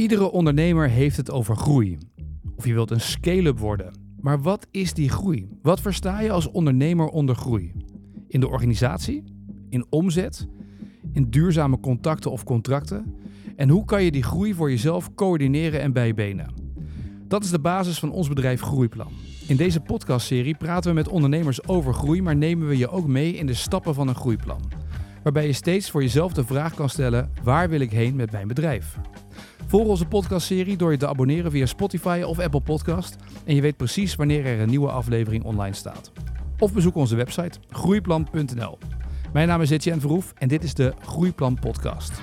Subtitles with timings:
[0.00, 1.98] Iedere ondernemer heeft het over groei.
[2.56, 3.92] Of je wilt een scale-up worden.
[4.20, 5.48] Maar wat is die groei?
[5.62, 7.72] Wat versta je als ondernemer onder groei?
[8.28, 9.24] In de organisatie?
[9.68, 10.48] In omzet?
[11.12, 13.14] In duurzame contacten of contracten?
[13.56, 16.54] En hoe kan je die groei voor jezelf coördineren en bijbenen?
[17.28, 19.12] Dat is de basis van ons bedrijf Groeiplan.
[19.46, 23.32] In deze podcastserie praten we met ondernemers over groei, maar nemen we je ook mee
[23.32, 24.60] in de stappen van een groeiplan.
[25.22, 28.48] Waarbij je steeds voor jezelf de vraag kan stellen: waar wil ik heen met mijn
[28.48, 28.98] bedrijf?
[29.70, 33.76] Volg onze podcastserie door je te abonneren via Spotify of Apple Podcast en je weet
[33.76, 36.12] precies wanneer er een nieuwe aflevering online staat.
[36.58, 38.78] Of bezoek onze website groeiplan.nl.
[39.32, 42.20] Mijn naam is Etienne Verhoef en dit is de Groeiplan Podcast.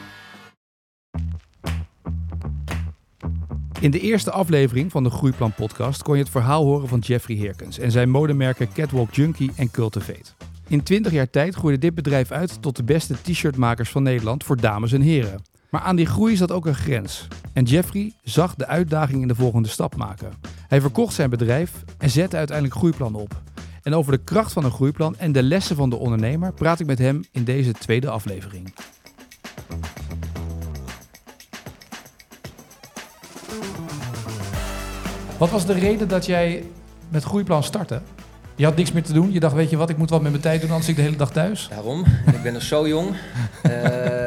[3.79, 7.37] In de eerste aflevering van de Groeiplan Podcast kon je het verhaal horen van Jeffrey
[7.37, 10.31] Heerkens en zijn modemerken Catwalk Junkie en Cultivate.
[10.67, 14.57] In 20 jaar tijd groeide dit bedrijf uit tot de beste t-shirtmakers van Nederland voor
[14.57, 15.41] dames en heren.
[15.77, 17.27] Maar aan die groei zat ook een grens.
[17.53, 20.33] En Jeffrey zag de uitdaging in de volgende stap maken.
[20.67, 23.41] Hij verkocht zijn bedrijf en zette uiteindelijk groeiplan op.
[23.83, 26.85] En over de kracht van een groeiplan en de lessen van de ondernemer praat ik
[26.85, 28.73] met hem in deze tweede aflevering.
[35.37, 36.63] Wat was de reden dat jij
[37.09, 38.01] met groeiplan startte?
[38.55, 39.31] Je had niks meer te doen.
[39.31, 41.01] Je dacht, weet je wat, ik moet wat met mijn tijd doen, anders zit ik
[41.01, 41.67] de hele dag thuis.
[41.69, 42.05] Daarom.
[42.25, 43.15] ik ben nog zo jong.
[43.63, 43.71] Uh,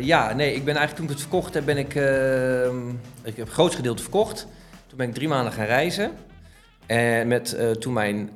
[0.00, 1.94] ja, nee, ik ben eigenlijk toen ik het verkocht heb, ben ik...
[1.94, 2.66] Uh,
[3.22, 4.46] ik heb het grootste gedeelte verkocht.
[4.86, 6.10] Toen ben ik drie maanden gaan reizen.
[6.86, 8.30] En met uh, toen mijn,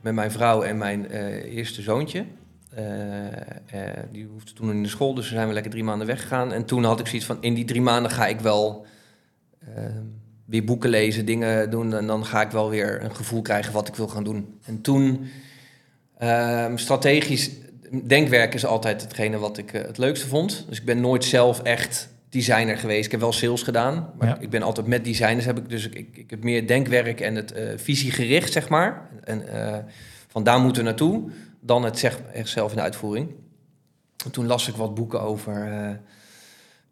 [0.00, 1.10] met mijn vrouw en mijn
[1.42, 2.24] eerste zoontje.
[4.10, 6.52] die hoefde toen in de school, dus we zijn we lekker drie maanden weggegaan.
[6.52, 8.86] En toen had ik zoiets van, in die drie maanden ga ik wel
[10.44, 11.94] weer boeken lezen, dingen doen.
[11.94, 14.60] En dan ga ik wel weer een gevoel krijgen wat ik wil gaan doen.
[14.64, 15.26] En toen,
[16.74, 17.50] strategisch
[18.06, 20.64] denkwerk is altijd hetgene wat ik uh, het leukste vond.
[20.68, 23.04] Dus ik ben nooit zelf echt designer geweest.
[23.04, 24.38] Ik heb wel sales gedaan, maar ja.
[24.40, 25.44] ik ben altijd met designers.
[25.44, 29.08] Heb ik, dus ik, ik, ik heb meer denkwerk en het uh, visiegericht, zeg maar.
[29.24, 29.76] En uh,
[30.28, 33.28] van daar moeten we naartoe, dan het zeg, echt zelf in de uitvoering.
[34.24, 35.68] En toen las ik wat boeken over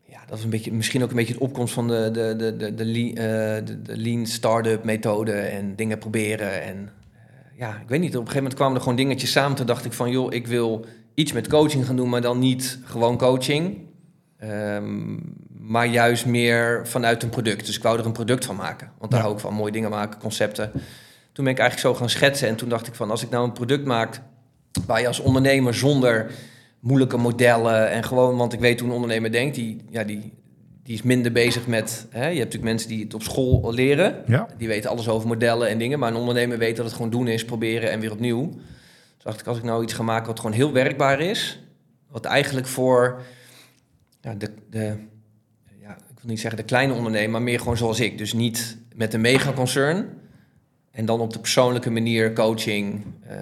[0.05, 2.57] ja, dat is een beetje, misschien ook een beetje de opkomst van de, de, de,
[2.57, 3.15] de, de, lean,
[3.65, 6.63] de, de lean startup methode en dingen proberen.
[6.63, 6.91] En
[7.59, 9.57] ja, ik weet niet, op een gegeven moment kwamen er gewoon dingetjes samen.
[9.57, 12.79] Toen dacht ik van, joh, ik wil iets met coaching gaan doen, maar dan niet
[12.85, 13.79] gewoon coaching.
[14.45, 17.67] Um, maar juist meer vanuit een product.
[17.67, 18.91] Dus ik wou er een product van maken.
[18.99, 19.27] Want daar ja.
[19.27, 20.71] hou ik van, mooie dingen maken, concepten.
[21.33, 22.49] Toen ben ik eigenlijk zo gaan schetsen.
[22.49, 24.21] En toen dacht ik van, als ik nou een product maak...
[24.87, 26.31] waar je als ondernemer zonder
[26.81, 30.33] moeilijke modellen en gewoon, want ik weet hoe een ondernemer denkt, die, ja, die,
[30.89, 34.23] die is minder bezig met, hè, je hebt natuurlijk mensen die het op school leren,
[34.27, 34.49] ja.
[34.59, 37.29] die weten alles over modellen en dingen, maar een ondernemer weet dat het gewoon doen
[37.29, 38.51] is, proberen en weer opnieuw.
[38.51, 41.63] Dus dacht ik, als ik nou iets ga maken wat gewoon heel werkbaar is,
[42.11, 43.23] wat eigenlijk voor
[44.21, 44.97] ja, de, de
[45.81, 48.77] ja, ik wil niet zeggen de kleine ondernemer, maar meer gewoon zoals ik, dus niet
[48.95, 50.09] met een megaconcern
[50.91, 53.37] en dan op de persoonlijke manier coaching, uh,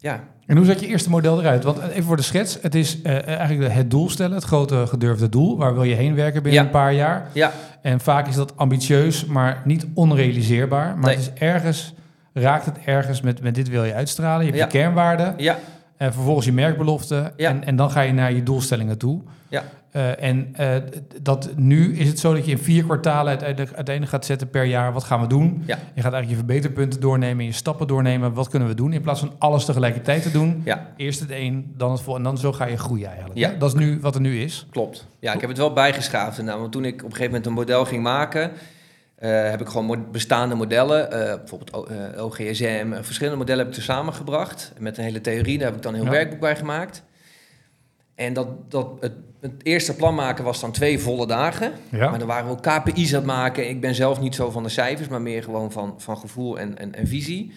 [0.00, 1.64] ja, en hoe zat je eerste model eruit?
[1.64, 5.28] Want even voor de schets, het is uh, eigenlijk het doel stellen, het grote gedurfde
[5.28, 5.56] doel.
[5.58, 6.66] Waar wil je heen werken binnen ja.
[6.66, 7.28] een paar jaar?
[7.32, 7.52] Ja.
[7.82, 10.96] En vaak is dat ambitieus, maar niet onrealiseerbaar.
[10.98, 11.16] Maar Nee.
[11.16, 11.94] het is ergens,
[12.32, 14.46] raakt het ergens met, met dit wil je uitstralen.
[14.46, 14.78] Je hebt Ja.
[14.78, 15.58] je kernwaarden, Ja,
[15.96, 17.32] en vervolgens je merkbelofte.
[17.36, 17.50] Ja.
[17.50, 19.22] En, en dan ga je naar je doelstellingen toe.
[19.48, 19.62] ja,
[19.96, 20.74] Uh, en uh,
[21.22, 24.92] dat nu is het zo dat je in vier kwartalen uiteindelijk, gaat zetten per jaar.
[24.92, 25.62] Wat gaan we doen?
[25.66, 25.78] Ja.
[25.94, 28.32] Je gaat eigenlijk je verbeterpunten doornemen, je stappen doornemen.
[28.32, 28.92] Wat kunnen we doen?
[28.92, 30.62] In plaats van alles tegelijkertijd te doen.
[30.64, 32.16] ja, Eerst het een, dan het vol.
[32.16, 33.38] En dan zo ga je groeien eigenlijk.
[33.38, 33.50] Ja.
[33.58, 34.66] Dat is nu wat er nu is.
[34.70, 35.06] klopt.
[35.18, 36.42] Ja, ik heb het wel bijgeschaafd.
[36.42, 38.50] Nou, want toen ik op een gegeven moment een model ging maken,
[39.14, 41.84] eh, heb ik gewoon bestaande modellen, eh, bijvoorbeeld O-
[42.14, 44.72] eh, OGSM, eh, verschillende modellen heb ik er samengebracht.
[44.76, 46.14] En met een hele theorie, daar heb ik dan een heel Ja.
[46.16, 47.02] werkboek bij gemaakt.
[48.14, 51.72] En dat, dat, het, het eerste plan maken was dan twee volle dagen.
[51.90, 52.10] Ja.
[52.10, 53.68] Maar dan waren we ook KPI's aan het maken.
[53.68, 56.78] Ik ben zelf niet zo van de cijfers, maar meer gewoon van, van gevoel en,
[56.78, 57.52] en, en visie.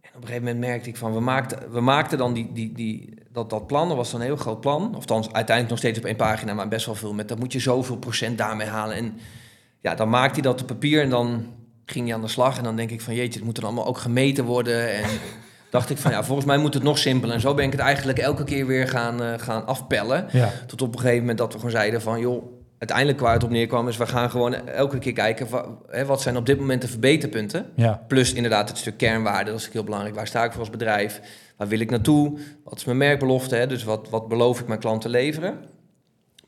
[0.00, 2.72] En op een gegeven moment merkte ik van, we maakten, we maakten dan die, die,
[2.72, 3.88] die, dat, dat plan.
[3.88, 4.96] Dat was dan een heel groot plan.
[4.96, 7.14] Of dan uiteindelijk nog steeds op één pagina, maar best wel veel.
[7.14, 8.96] Met dat moet je zoveel procent daarmee halen.
[8.96, 9.18] En
[9.80, 11.46] ja, dan maakte hij dat op papier en dan
[11.84, 12.58] ging hij aan de slag.
[12.58, 14.94] En dan denk ik van, jeetje, het moet dan allemaal ook gemeten worden.
[14.94, 15.10] En
[15.70, 17.34] dacht ik van, ja, volgens mij moet het nog simpeler.
[17.34, 20.26] En zo ben ik het eigenlijk elke keer weer gaan, eh, gaan afpellen.
[20.32, 20.50] Ja.
[20.66, 23.50] Tot op een gegeven moment dat we gewoon zeiden van, joh, uiteindelijk waar het op
[23.50, 26.82] neerkwam is, we gaan gewoon elke keer kijken, wa- hè, wat zijn op dit moment
[26.82, 27.66] de verbeterpunten?
[27.74, 28.04] Ja.
[28.08, 30.14] Plus inderdaad het stuk kernwaarde, dat is heel belangrijk.
[30.14, 31.20] Waar sta ik voor als bedrijf?
[31.56, 32.38] Waar wil ik naartoe?
[32.64, 33.54] Wat is mijn merkbelofte?
[33.56, 33.66] Hè?
[33.66, 35.54] Dus wat, wat beloof ik mijn klanten leveren?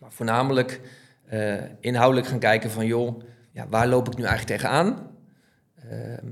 [0.01, 0.81] Maar voornamelijk
[1.27, 4.99] eh, inhoudelijk gaan kijken van, joh, ja, waar loop ik nu eigenlijk tegenaan?
[5.91, 6.27] Ehm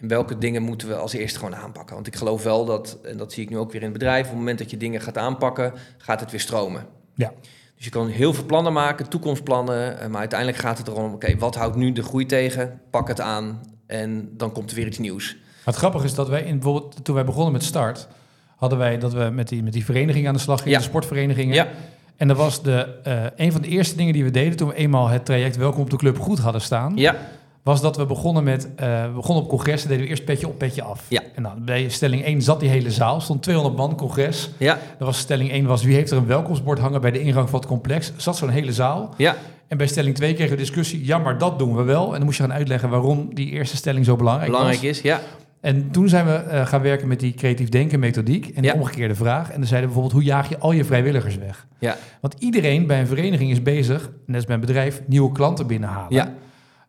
[0.00, 1.94] en welke dingen moeten we als eerste gewoon aanpakken?
[1.94, 4.22] Want ik geloof wel dat, en dat zie ik nu ook weer in het bedrijf,
[4.24, 6.86] op het moment dat je dingen gaat aanpakken, gaat het weer stromen.
[7.14, 7.32] Ja.
[7.76, 10.00] Dus je kan heel veel plannen maken, toekomstplannen.
[10.00, 12.80] eh, Maar uiteindelijk gaat het erom, oké, wat houdt nu de groei tegen?
[12.90, 15.34] Pak het aan en dan komt er weer iets nieuws.
[15.36, 18.08] Maar het grappige is dat wij, in, bijvoorbeeld toen wij begonnen met Start,
[18.56, 20.78] hadden wij dat we met die, met die vereniging aan de slag gingen, Ja.
[20.78, 21.54] de sportverenigingen.
[21.54, 21.68] Ja,
[22.16, 24.74] En dat was de, eh, een van de eerste dingen die we deden toen we
[24.74, 26.92] eenmaal het traject Welkom op de Club goed hadden staan.
[26.96, 27.16] ja,
[27.62, 30.58] was dat we begonnen met, eh, we begonnen op congressen, deden we eerst petje op,
[30.58, 31.04] petje af.
[31.08, 31.20] Ja.
[31.34, 34.50] En dan bij stelling 1 zat die hele zaal, stond 200 man congres.
[34.56, 37.50] ja, Er was stelling 1 was, wie heeft er een welkomstbord hangen bij de ingang
[37.50, 38.12] van het complex?
[38.16, 39.14] Zat zo'n hele zaal.
[39.16, 39.36] ja,
[39.68, 42.04] En bij stelling 2 kregen we discussie, ja, maar dat doen we wel.
[42.06, 44.90] En dan moest je gaan uitleggen waarom die eerste stelling zo belangrijk, belangrijk was.
[44.90, 45.00] is.
[45.00, 45.20] Ja,
[45.60, 48.74] En toen zijn we eh, gaan werken met die creatief denken methodiek en de Ja.
[48.74, 49.50] omgekeerde vraag.
[49.50, 51.66] En dan zeiden we bijvoorbeeld, hoe jaag je al je vrijwilligers weg?
[51.78, 55.66] ja, Want iedereen bij een vereniging is bezig, net als bij een bedrijf, nieuwe klanten
[55.66, 56.12] binnenhalen.
[56.14, 56.32] ja,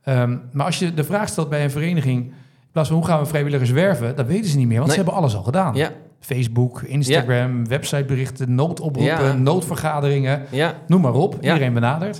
[0.03, 2.33] Ehm, maar als je de vraag stelt bij een vereniging, in
[2.71, 4.97] plaats van hoe gaan we vrijwilligers werven, dat weten ze niet meer, want Nee.
[4.97, 5.75] ze hebben alles al gedaan.
[5.75, 9.33] ja, Facebook, Instagram, websiteberichten, noodoproepen, Ja.
[9.33, 10.41] noodvergaderingen,
[10.87, 11.35] noem maar op.
[11.41, 12.17] Iedereen benadert.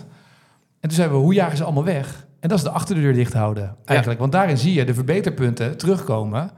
[0.80, 2.28] En toen zeiden we, hoe jagen ze allemaal weg?
[2.40, 4.20] En dat is de achterdeur dicht houden, eigenlijk.
[4.20, 6.52] Want daarin zie je de verbeterpunten terugkomen,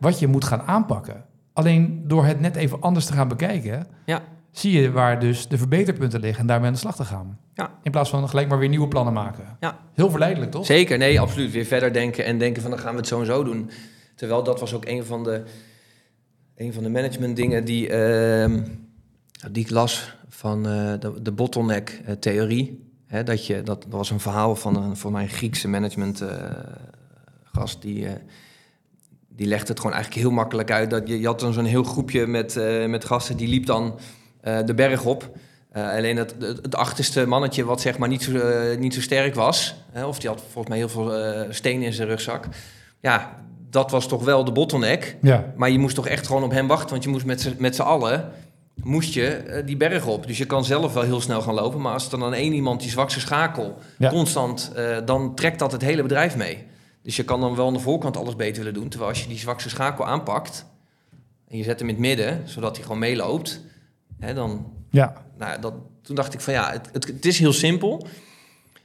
[0.00, 1.24] wat je moet gaan aanpakken.
[1.52, 4.20] Alleen door het net even anders te gaan bekijken, Ja.
[4.52, 7.38] Zie je waar dus de verbeterpunten liggen en daarmee aan de slag te gaan.
[7.54, 7.78] Ja.
[7.82, 9.56] In plaats van gelijk maar weer nieuwe plannen maken.
[9.60, 9.78] Ja.
[9.94, 10.66] Heel verleidelijk, toch?
[10.66, 11.52] Zeker, nee, absoluut.
[11.52, 13.70] Weer verder denken en denken van dan gaan we het zo en zo doen.
[14.14, 15.42] Terwijl dat was ook een van de,
[16.56, 18.62] een van de management dingen die, ehm,
[19.50, 22.90] die ik las van eh, de, de bottleneck eh, theorie.
[23.06, 26.50] Hè, dat, je, dat, was een verhaal van een voor mij Griekse management eh,
[27.52, 28.12] gast die, eh,
[29.28, 30.90] die legde het gewoon eigenlijk heel makkelijk uit.
[30.90, 33.98] Dat je, je had dan zo'n heel groepje met, eh, met gasten die liep dan
[34.42, 35.30] de berg op.
[35.72, 39.34] Eh, alleen het, het, achterste mannetje, wat zeg maar niet zo, eh, niet zo sterk
[39.34, 42.44] was, hè, of die had volgens mij heel veel eh stenen in zijn rugzak.
[43.00, 43.36] Ja,
[43.70, 45.16] dat was toch wel de bottleneck.
[45.22, 45.52] Ja.
[45.56, 47.24] Maar je moest toch echt gewoon op hem wachten, want je moest
[47.58, 48.30] met z'n- allen
[48.82, 50.26] moest je eh, die berg op.
[50.26, 52.80] Dus je kan zelf wel heel snel gaan lopen, maar als er dan één iemand
[52.80, 54.08] die zwakste schakel Ja.
[54.10, 56.66] constant, eh, dan trekt dat het hele bedrijf mee.
[57.02, 59.28] Dus je kan dan wel aan de voorkant alles beter willen doen, terwijl als je
[59.28, 60.66] die zwakste schakel aanpakt
[61.48, 63.60] en je zet hem in het midden, zodat hij gewoon meeloopt,
[64.22, 65.12] hè, dan Ja.
[65.38, 68.06] nou, dat, toen dacht ik van ja, het, het, het is heel simpel.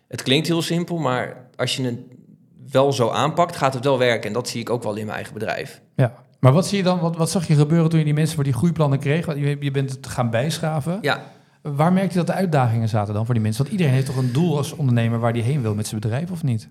[0.07, 1.99] Het klinkt heel simpel, maar als je het
[2.71, 4.27] wel zo aanpakt, gaat het wel werken.
[4.27, 5.81] En dat zie ik ook wel in mijn eigen bedrijf.
[5.95, 6.25] ja.
[6.39, 8.43] Maar wat zie je dan, wat, wat zag je gebeuren toen je die mensen voor
[8.43, 9.25] die groeiplannen kreeg?
[9.25, 10.97] Want Je, je bent het gaan bijschaven.
[11.01, 11.23] Ja,
[11.61, 13.61] Waar merkte je dat de uitdagingen zaten dan voor die mensen?
[13.61, 16.31] Want iedereen heeft toch een doel als ondernemer waar die heen wil met zijn bedrijf,
[16.31, 16.69] of niet?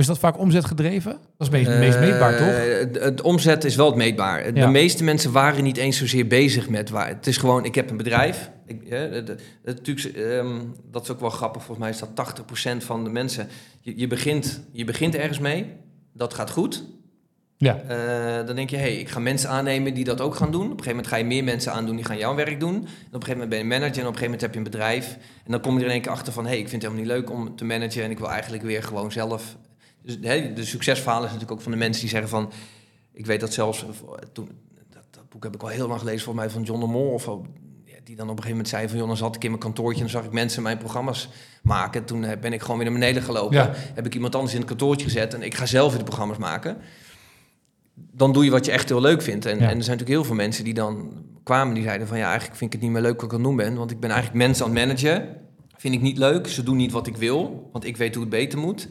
[0.00, 1.10] Is dat vaak omzetgedreven?
[1.12, 2.46] Dat is het meest, Eh, meetbaar, toch?
[2.78, 4.52] Het, het omzet is wel het meetbaar.
[4.54, 4.68] De Ja.
[4.68, 7.08] meeste mensen waren niet eens zozeer bezig met waar.
[7.08, 8.50] Het is gewoon, ik heb een bedrijf.
[8.66, 10.58] Ik, eh, de- natuurlijk, ehm,
[10.90, 11.62] dat is ook wel grappig.
[11.64, 13.48] Volgens mij is dat 80% van de mensen.
[13.80, 15.66] Je, je, begint, je begint ergens mee.
[16.14, 16.84] Dat gaat goed.
[17.56, 17.80] Ja.
[17.88, 20.60] Eh, dan denk je, hé, hey, ik ga mensen aannemen die dat ook gaan doen.
[20.64, 22.74] Op een gegeven moment ga je meer mensen aandoen die gaan jouw werk doen.
[22.74, 24.58] En op een gegeven moment ben je manager en op een gegeven moment heb je
[24.58, 25.16] een bedrijf.
[25.44, 26.92] En dan kom je er in één keer achter van, hé, hey, ik vind het
[26.92, 29.56] helemaal niet leuk om te managen en ik wil eigenlijk weer gewoon zelf.
[30.02, 32.52] Dus hè, de succesverhalen is natuurlijk ook van de mensen die zeggen van,
[33.12, 33.88] ik weet dat zelfs, eh,
[34.32, 34.48] toen,
[34.90, 37.10] dat, dat boek heb ik al heel lang gelezen, volgens mij van John de Mol
[37.10, 37.28] of
[38.04, 40.04] die dan op een gegeven moment zei van, joh, dan zat ik in mijn kantoortje
[40.04, 41.28] en dan zag ik mensen mijn programma's
[41.62, 42.04] maken.
[42.04, 43.56] Toen eh, ben ik gewoon weer naar beneden gelopen.
[43.56, 43.70] Ja.
[43.94, 46.38] Heb ik iemand anders in het kantoortje gezet en ik ga zelf weer de programma's
[46.38, 46.76] maken
[48.12, 49.46] dan doe je wat je echt heel leuk vindt.
[49.46, 49.62] En, Ja.
[49.70, 51.12] en er zijn natuurlijk heel veel mensen die dan
[51.42, 53.36] kwamen die zeiden van ja, eigenlijk vind ik het niet meer leuk wat ik aan
[53.38, 53.74] het doen ben.
[53.74, 55.36] Want ik ben eigenlijk mensen aan het managen.
[55.76, 56.46] Vind ik niet leuk.
[56.46, 58.88] Ze doen niet wat ik wil, want ik weet hoe het beter moet.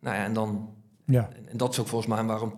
[0.00, 0.74] Nou ja, en dan.
[1.04, 1.28] Ja.
[1.48, 2.52] En dat is ook volgens mij waarom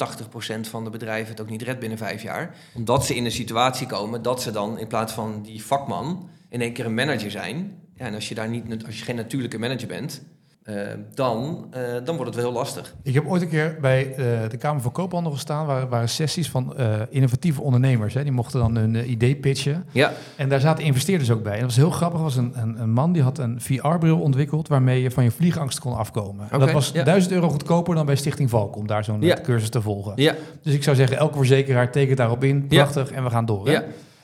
[0.57, 2.57] 80% van de bedrijven het ook niet redt binnen vijf jaar.
[2.75, 6.61] Omdat ze in een situatie komen dat ze dan in plaats van die vakman in
[6.61, 7.81] één keer een manager zijn.
[7.95, 10.23] Ja, en als je daar niet, als je geen natuurlijke manager bent,
[10.65, 10.77] eh,
[11.15, 12.95] dan, eh, dan wordt het wel heel lastig.
[13.03, 14.17] Ik heb ooit een keer bij eh,
[14.51, 15.67] de Kamer van Koophandel gestaan.
[15.67, 18.15] Waar waren sessies van eh, innovatieve ondernemers.
[18.15, 18.23] Hè.
[18.23, 19.85] Die mochten dan hun idee pitchen.
[19.93, 21.53] Ja, En daar zaten investeerders ook bij.
[21.53, 22.21] En dat was heel grappig.
[22.21, 24.69] Was een, een, een man die had een VR-bril ontwikkeld...
[24.69, 26.47] waarmee je van je vliegangst kon afkomen.
[26.59, 27.03] Dat was ja.
[27.05, 28.77] 1000 euro goedkoper dan bij Stichting Valk...
[28.77, 29.39] om daar zo'n Ja.
[29.43, 30.13] cursus te volgen.
[30.17, 32.67] ja, Dus ik zou zeggen, elke verzekeraar tekent daarop in.
[32.67, 33.69] Prachtig, en we gaan door.
[33.69, 33.79] Hè?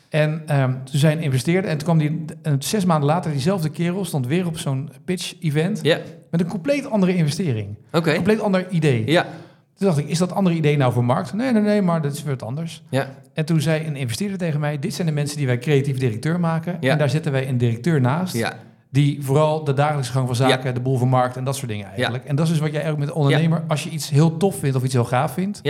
[0.09, 1.71] En ehm, toen zijn investeerden.
[1.71, 2.25] En toen kwam die
[2.59, 3.31] zes maanden later...
[3.31, 5.83] diezelfde kerel stond weer op zo'n pitch-event...
[6.31, 7.77] met een compleet andere investering.
[7.93, 8.09] Oké.
[8.09, 9.11] Een compleet ander idee.
[9.11, 9.23] Ja,
[9.75, 11.33] Toen dacht ik, is dat andere idee nou voor markt?
[11.33, 12.83] Nee, nee, nee, maar dat is weer wat anders.
[12.91, 14.79] ja, En toen zei een investeerder tegen mij...
[14.79, 16.77] dit zijn de mensen die wij creatief directeur maken.
[16.81, 16.93] Ja.
[16.93, 18.35] En daar zetten wij een directeur naast...
[18.35, 18.53] ja.
[18.91, 20.75] die vooral de dagelijkse gang van zaken...
[20.75, 22.25] de boel van markt en dat soort dingen eigenlijk.
[22.25, 23.63] En dat is dus wat jij eigenlijk met de ondernemer...
[23.69, 25.61] als je iets heel tof vindt of iets heel gaaf vindt...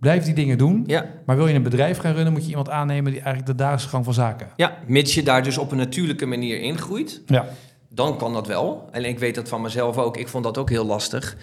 [0.00, 0.82] Blijf die dingen doen.
[0.86, 2.32] Ja, Maar wil je een bedrijf gaan runnen...
[2.32, 4.48] moet je iemand aannemen die eigenlijk de dagelijkse gang van zaken...
[4.56, 7.46] ja, mits je daar dus op een natuurlijke manier ingroeit, Ja,
[7.88, 8.88] dan kan dat wel.
[8.92, 10.16] En ik weet dat van mezelf ook.
[10.16, 11.36] Ik vond dat ook heel lastig.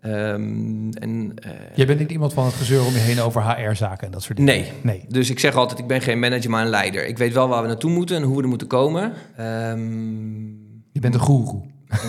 [0.00, 4.06] Ehm, en, eh, jij bent niet iemand van het gezeur om je heen over HR-zaken
[4.06, 4.54] en dat soort dingen.
[4.54, 4.72] nee.
[4.82, 5.04] Nee.
[5.08, 7.06] Dus ik zeg altijd, ik ben geen manager, maar een leider.
[7.06, 9.12] Ik weet wel waar we naartoe moeten en hoe we er moeten komen.
[9.36, 10.44] Ehm,
[10.92, 11.62] Je bent een goeroe.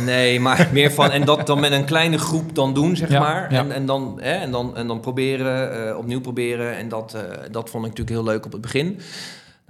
[0.06, 3.20] Nee, maar meer van, en dat dan met een kleine groep dan doen, zeg Ja,
[3.20, 3.54] maar.
[3.54, 3.60] ja.
[3.60, 6.76] En, en, dan, hè, en, dan, en dan proberen, eh, opnieuw proberen.
[6.78, 8.86] En dat, eh, dat vond ik natuurlijk heel leuk op het begin.
[8.86, 8.98] Nou,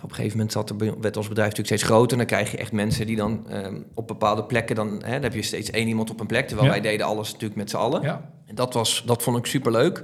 [0.02, 2.12] op een gegeven moment zat er, werd ons bedrijf natuurlijk steeds groter.
[2.12, 4.76] En dan krijg je echt mensen die dan ehm, op bepaalde plekken...
[4.76, 6.48] Dan, hè, dan heb je steeds één iemand op een plek.
[6.48, 6.74] Terwijl Ja.
[6.74, 8.04] wij deden alles natuurlijk met z'n allen.
[8.46, 10.04] En dat, was, dat vond ik superleuk.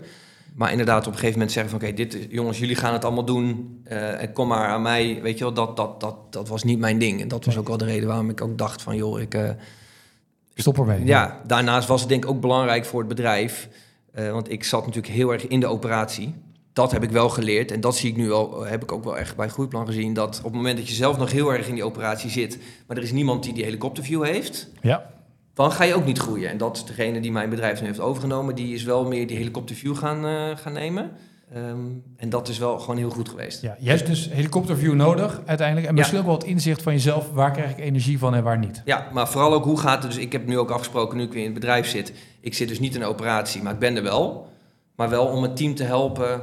[0.55, 1.81] Maar inderdaad, op een gegeven moment zeggen van...
[1.81, 3.79] oké, dit jongens, jullie gaan het allemaal doen.
[3.83, 5.19] eh, en kom maar aan mij.
[5.21, 7.21] Weet je wel, dat, dat, dat, dat was niet mijn ding.
[7.21, 8.95] En dat was ook wel de reden waarom ik ook dacht van...
[8.95, 9.37] joh, ik...
[10.55, 11.05] Stop ermee.
[11.05, 13.69] ja, daarnaast was het denk ik ook belangrijk voor het bedrijf.
[14.13, 16.33] eh, want ik zat natuurlijk heel erg in de operatie.
[16.73, 17.71] Dat heb ik wel geleerd.
[17.71, 20.13] En dat zie ik nu wel, heb ik ook wel echt bij Groeiplan gezien.
[20.13, 22.57] Dat op het moment dat je zelf nog heel erg in die operatie zit.
[22.87, 24.69] maar er is niemand die die helikopterview heeft.
[24.81, 25.09] Ja.
[25.53, 26.49] dan ga je ook niet groeien.
[26.49, 28.55] En dat is degene die mijn bedrijf nu heeft overgenomen.
[28.55, 31.11] die is wel meer die helikopterview gaan, eh, gaan nemen.
[31.53, 31.77] Ehm,
[32.17, 33.61] en dat is wel gewoon heel goed geweest.
[33.61, 35.87] Ja, je hebt dus helikopterview nodig uiteindelijk.
[35.87, 37.31] En misschien ook wel het inzicht van jezelf.
[37.31, 38.81] Waar krijg ik energie van en waar niet?
[38.85, 40.11] Ja, maar vooral ook hoe gaat het.
[40.11, 42.13] Dus ik heb nu ook afgesproken, nu ik weer in het bedrijf zit.
[42.39, 44.49] Ik zit dus niet in een operatie, maar ik ben er wel.
[44.95, 46.41] Maar wel om het team te helpen.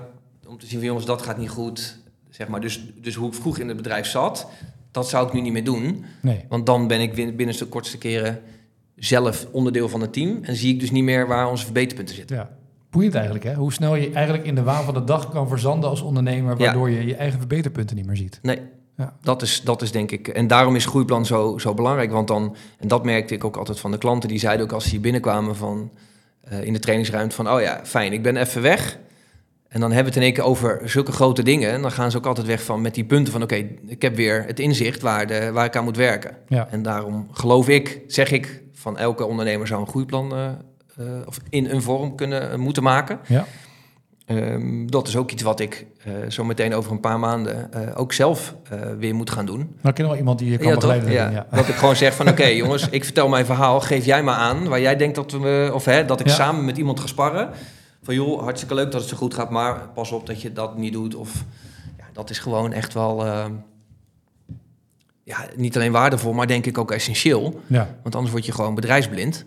[0.49, 1.99] Om te zien van jongens, dat gaat niet goed.
[2.31, 2.61] Zeg maar.
[2.61, 4.47] dus, dus hoe ik vroeg in het bedrijf zat,
[4.91, 6.05] dat zou ik nu niet meer doen.
[6.23, 6.45] Nee.
[6.49, 8.41] Want dan ben ik binnen de kortste keren
[8.97, 10.39] zelf onderdeel van het team.
[10.43, 12.37] En zie ik dus niet meer waar onze verbeterpunten zitten.
[12.37, 12.58] Ja.
[12.91, 13.55] Boeiend eigenlijk, hè?
[13.55, 16.65] Hoe snel je eigenlijk in de waan van de dag kan verzanden als ondernemer, Ja.
[16.65, 18.39] waardoor je je eigen verbeterpunten niet meer ziet.
[18.43, 18.59] Nee,
[18.97, 19.13] Ja.
[19.23, 20.29] dat, is, dat is denk ik.
[20.29, 22.11] En daarom is groeiplan zo, zo belangrijk.
[22.11, 24.85] Want dan, en dat merkte ik ook altijd van de klanten, die zeiden ook als
[24.85, 25.91] ze hier binnenkwamen van,
[26.41, 28.99] eh, in de trainingsruimte van, oh ja, fijn, ik ben even weg.
[29.69, 31.71] En dan hebben we het in één keer over zulke grote dingen.
[31.73, 34.17] En dan gaan ze ook altijd weg van met die punten van, oké, ik heb
[34.17, 36.37] weer het inzicht waar, de, waar ik aan moet werken.
[36.49, 36.69] Ja.
[36.71, 40.49] En daarom geloof ik, zeg ik, van elke ondernemer zou een groeiplan eh,
[41.27, 43.19] of in een vorm kunnen eh, moeten maken.
[43.27, 43.47] Ja.
[44.29, 48.01] Ehm, dat is ook iets wat ik eh, zo meteen over een paar maanden eh,
[48.01, 49.77] ook zelf eh, weer moet gaan doen.
[49.81, 51.33] Nou, ken wel iemand die je kan ja, begeleiden.
[51.33, 51.47] Ja.
[51.51, 54.69] Dat ik gewoon zeg van oké jongens, ik vertel mijn verhaal, geef jij maar aan
[54.69, 57.51] waar jij denkt dat we, of hè, dat ik samen met iemand ga sparren.
[58.03, 60.77] Van joh, hartstikke leuk dat het zo goed gaat, maar pas op dat je dat
[60.77, 61.15] niet doet.
[61.15, 61.45] Of
[61.99, 63.27] ja, dat is gewoon echt wel,
[65.25, 67.61] ja, niet alleen waardevol, maar denk ik ook essentieel.
[67.67, 67.97] Ja.
[68.03, 69.45] Want anders word je gewoon bedrijfsblind.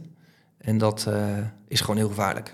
[0.62, 1.24] En dat eh,
[1.68, 2.53] is gewoon heel gevaarlijk.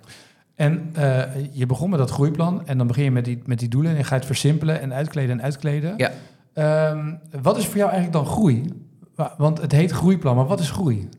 [0.56, 1.22] En eh,
[1.52, 3.98] je begon met dat groeiplan en dan begin je met die, met die doelen en
[3.98, 5.94] je gaat het versimpelen en uitkleden en uitkleden.
[5.98, 6.12] Ja.
[6.54, 8.66] Ehm, wat is voor jou eigenlijk dan groei?
[9.16, 11.10] Wa- Want het heet groeiplan, maar wat is groei?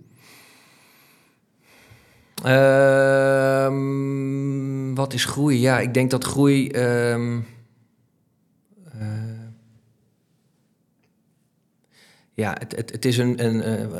[3.58, 5.60] Ehm, wat is groei?
[5.60, 6.68] Ja, ik denk dat groei.
[6.68, 7.38] ehm,
[12.38, 13.44] ja, het, het, het is een.
[13.44, 13.98] een eh,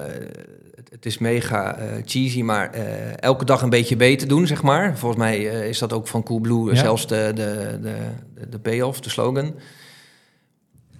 [0.90, 4.98] het, is mega eh, cheesy, maar eh, elke dag een beetje beter doen, zeg maar.
[4.98, 6.74] Volgens mij is dat ook van Coolblue Ja.
[6.74, 9.54] zelfs de, de, de, de, payoff, de slogan.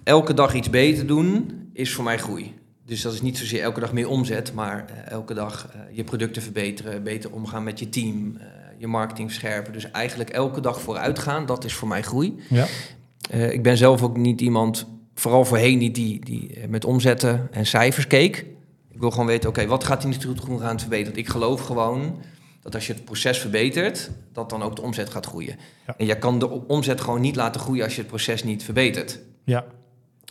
[0.03, 2.55] Elke dag iets beter doen is voor mij groei.
[2.85, 7.03] Dus dat is niet zozeer elke dag meer omzet, maar elke dag je producten verbeteren,
[7.03, 8.37] beter omgaan met je team,
[8.77, 9.73] je marketing verscherpen.
[9.73, 12.35] Dus eigenlijk elke dag vooruit gaan, dat is voor mij groei.
[12.49, 12.65] Ja.
[13.29, 14.87] Ik ben zelf ook niet iemand,
[15.19, 18.45] vooral voorheen niet die, die eh, met omzetten en cijfers keek.
[18.89, 21.19] Ik wil gewoon weten, oké, wat gaat die niet goed gaan verbeteren?
[21.19, 22.21] Ik geloof gewoon
[22.61, 25.57] dat als je het proces verbetert, dat dan ook de omzet gaat groeien.
[25.87, 25.97] Ja.
[25.97, 29.19] En je kan de omzet gewoon niet laten groeien als je het proces niet verbetert.
[29.43, 29.65] Ja.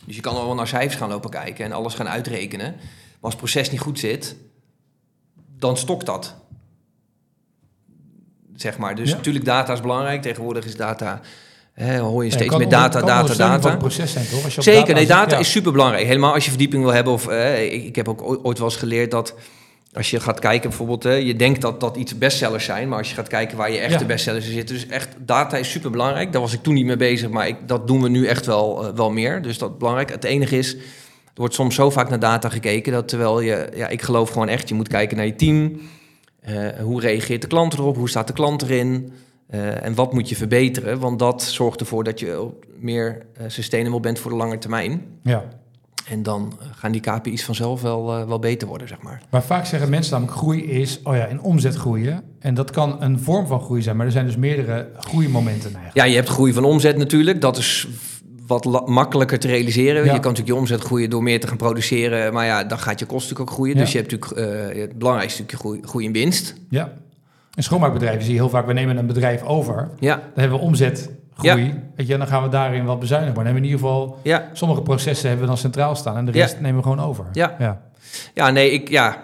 [0.05, 2.75] Dus je kan al wel naar cijfers gaan lopen kijken en alles gaan uitrekenen.
[2.75, 4.35] Maar als het proces niet goed zit,
[5.57, 6.35] dan stokt dat.
[8.55, 8.95] Zeg maar.
[8.95, 9.15] Dus Ja.
[9.15, 10.21] natuurlijk, data is belangrijk.
[10.21, 11.21] Tegenwoordig is data,
[11.85, 13.75] hè, hoor je steeds meer data, data, data.
[13.75, 14.43] proces zijn, toch?
[14.43, 15.39] Als je Zeker, nee, zit, data ja.
[15.39, 16.05] is super belangrijk.
[16.05, 17.13] Helemaal als je verdieping wil hebben.
[17.13, 19.33] Of, eh, ik, ik heb ook ooit wel eens geleerd dat
[19.93, 23.09] als je gaat kijken, bijvoorbeeld, eh, je denkt dat dat iets bestsellers zijn, maar als
[23.09, 24.05] je gaat kijken waar je echte Ja.
[24.05, 26.31] bestsellers in zitten, dus echt data is super belangrijk.
[26.31, 28.85] Daar was ik toen niet mee bezig, maar ik, dat doen we nu echt wel,
[28.85, 29.41] eh, wel meer.
[29.41, 30.09] Dus dat is belangrijk.
[30.09, 33.87] Het enige is, er wordt soms zo vaak naar data gekeken dat terwijl je, ja,
[33.87, 35.81] ik geloof gewoon echt, je moet kijken naar je team.
[36.41, 37.95] Eh, hoe reageert de klant erop?
[37.95, 39.13] Hoe staat de klant erin?
[39.49, 40.99] Eh, en wat moet je verbeteren?
[40.99, 42.47] Want dat zorgt ervoor dat je
[42.79, 45.01] meer eh, sustainable bent voor de lange termijn.
[45.23, 45.43] Ja.
[46.09, 49.21] En dan eh, gaan die KPI's vanzelf wel, wel beter worden, zeg maar.
[49.29, 52.23] Maar vaak zeggen mensen namelijk groei is, oh ja, in omzet groeien.
[52.39, 55.95] En dat kan een vorm van groei zijn, maar er zijn dus meerdere groeimomenten eigenlijk.
[55.95, 57.41] Ja, je hebt groei van omzet natuurlijk.
[57.41, 57.87] Dat is
[58.47, 60.05] wat makkelijker te realiseren.
[60.05, 60.13] Ja.
[60.13, 62.33] Je kan natuurlijk je omzet groeien door meer te gaan produceren.
[62.33, 63.75] Maar ja, dan gaat je kost natuurlijk ook groeien.
[63.75, 63.81] Ja.
[63.81, 66.55] Dus je hebt natuurlijk het belangrijkste stukje groei, groei in winst.
[66.69, 66.93] Ja.
[67.59, 69.89] In schoonmaakbedrijven zie je heel vaak, we nemen een bedrijf over.
[69.99, 71.73] Ja, Dan hebben we omzet, groei.
[71.95, 73.35] Weet je, en dan gaan we daarin wat bezuinigen.
[73.35, 74.49] Maar dan hebben we in ieder geval, ja.
[74.53, 76.17] sommige processen hebben we dan centraal staan.
[76.17, 76.39] En de Ja.
[76.39, 77.25] rest nemen we gewoon over.
[77.31, 77.55] Ja.
[77.59, 77.81] ja.
[78.33, 79.17] Ja, nee, ik, ja.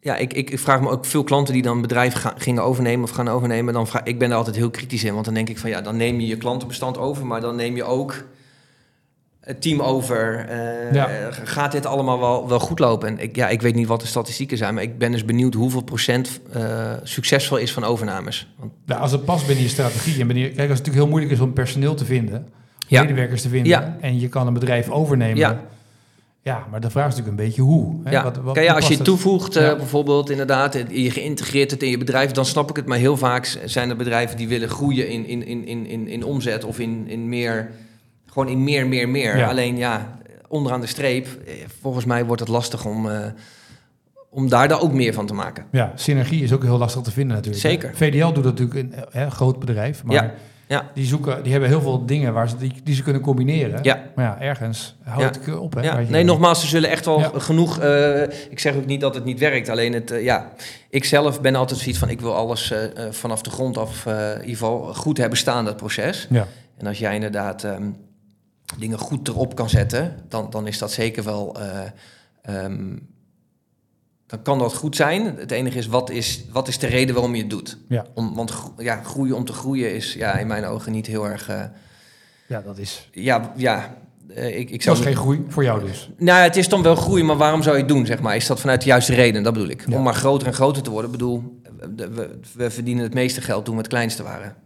[0.00, 3.04] Ja, ik, ik, ik vraag me ook veel klanten die dan bedrijf ga- gingen overnemen
[3.04, 3.74] of gaan overnemen.
[3.74, 5.80] Dan vraag, ik ben er altijd heel kritisch in, want dan denk ik van ja,
[5.80, 8.14] dan neem je je klantenbestand over, maar dan neem je ook
[9.46, 10.46] het team over?
[10.48, 11.08] Eh, Ja.
[11.44, 13.08] Gaat dit allemaal wel, wel goed lopen?
[13.08, 15.54] En ik, ja, ik weet niet wat de statistieken zijn, maar ik ben dus benieuwd
[15.54, 18.52] hoeveel procent eh, succesvol is van overnames.
[18.58, 20.96] Want, Nou, als het past binnen je strategie en binnen je- kijk, als het natuurlijk
[21.04, 22.48] heel moeilijk is om personeel te vinden,
[22.88, 23.00] Ja.
[23.02, 25.36] medewerkers te vinden, en je kan een bedrijf overnemen.
[25.36, 25.60] Ja.
[26.42, 27.94] Ja, maar de vraag is natuurlijk een beetje hoe.
[28.04, 28.10] Hè?
[28.10, 31.90] ja, Wat- wat- Kijk, ja, als je toevoegt, eh, bijvoorbeeld inderdaad, je geïntegreerd het in
[31.90, 32.86] je bedrijf, dan snap ik het.
[32.86, 36.24] Maar heel vaak zijn er bedrijven die willen groeien in, in, in, in, in, in
[36.24, 37.70] omzet of in, in meer,
[38.36, 39.36] gewoon in meer, meer, meer.
[39.36, 39.48] Ja.
[39.48, 43.18] Alleen ja, onderaan de streep, eh, volgens mij wordt het lastig om, eh,
[44.30, 45.64] om daar dan ook meer van te maken.
[45.70, 47.62] Ja, synergie is ook heel lastig te vinden natuurlijk.
[47.64, 47.90] Zeker.
[47.94, 50.32] VDL doet dat natuurlijk een, hè, een groot bedrijf, maar Ja,
[50.68, 50.90] ja.
[50.94, 53.78] Die, zoeken, die hebben heel veel dingen waar ze, die, die ze kunnen combineren.
[53.82, 54.02] Ja.
[54.14, 55.50] Maar ja, ergens houdt Ja.
[55.52, 55.74] het op.
[55.74, 57.30] Hè, Ja, nee, nogmaals, ze zullen echt wel Ja.
[57.34, 57.78] genoeg.
[57.78, 59.68] eh, ik zeg ook niet dat het niet werkt.
[59.68, 60.52] Alleen het, eh, ja,
[60.90, 64.06] ik zelf ben altijd zoiets van: ik wil alles eh, eh, vanaf de grond af,
[64.06, 66.26] eh, in ieder geval goed hebben staan, dat proces.
[66.30, 66.46] Ja.
[66.78, 67.82] En als jij inderdaad ehm,
[68.78, 71.60] dingen goed erop kan zetten, dan, dan is dat zeker wel.
[71.60, 71.80] eh,
[72.42, 72.96] ehm,
[74.26, 75.36] dan kan dat goed zijn.
[75.36, 77.78] Het enige is, wat is, wat is de reden waarom je het doet?
[77.88, 78.06] Ja.
[78.14, 81.48] Om, want ja, groeien om te groeien is ja, in mijn ogen niet heel erg.
[81.48, 81.62] eh,
[82.46, 83.08] ja, dat is.
[83.12, 83.96] ja, ja
[84.34, 86.10] eh, ik, ik Dat zou is geen groei voor jou dus.
[86.16, 88.36] nou, het is dan wel groei, maar waarom zou je het doen, zeg maar?
[88.36, 89.42] Is dat vanuit de juiste reden?
[89.42, 89.88] Dat bedoel ik.
[89.88, 89.96] Ja.
[89.96, 91.10] Om maar groter en groter te worden.
[91.10, 91.60] Ik bedoel,
[91.96, 94.56] we, we, we verdienen het meeste geld toen we het kleinste waren.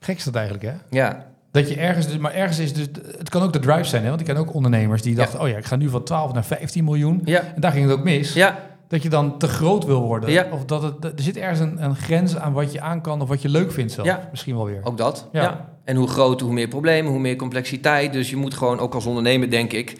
[0.00, 0.74] Gek is dat eigenlijk, hè?
[0.90, 2.86] Ja, Dat je ergens, dus- maar ergens is dus,
[3.18, 4.08] het kan ook de drive zijn, hè?
[4.08, 6.44] Want ik ken ook ondernemers die dachten, oh ja, ik ga nu van 12 naar
[6.44, 7.20] 15 miljoen.
[7.24, 8.32] ja, En daar ging het ook mis.
[8.32, 10.30] ja, Dat je dan te groot wil worden.
[10.30, 10.46] Ja.
[10.52, 13.28] Of dat het, er zit ergens een, een grens aan wat je aan kan of
[13.28, 14.06] wat je leuk vindt zelf.
[14.06, 14.28] Ja.
[14.30, 14.80] Misschien wel weer.
[14.82, 15.28] ook dat.
[15.32, 15.70] Ja.
[15.84, 18.12] En hoe groter, hoe meer problemen, hoe meer complexiteit.
[18.12, 19.90] Dus je moet gewoon, ook als ondernemer, denk ik...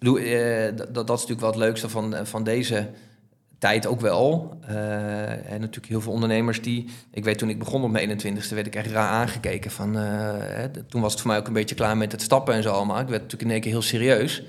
[0.00, 2.86] eh, dat, dat is natuurlijk wel het leukste van, eh, van deze
[3.58, 4.58] tijd ook wel.
[4.66, 6.88] Eh, en natuurlijk heel veel ondernemers die...
[7.10, 9.70] Ik weet, toen ik begon op mijn 21ste, werd ik echt raar aangekeken.
[9.70, 10.02] Van, eh,
[10.38, 12.70] hè, toen was het voor mij ook een beetje klaar met het stappen en zo
[12.70, 13.00] allemaal.
[13.00, 14.42] Ik werd natuurlijk in één keer heel serieus.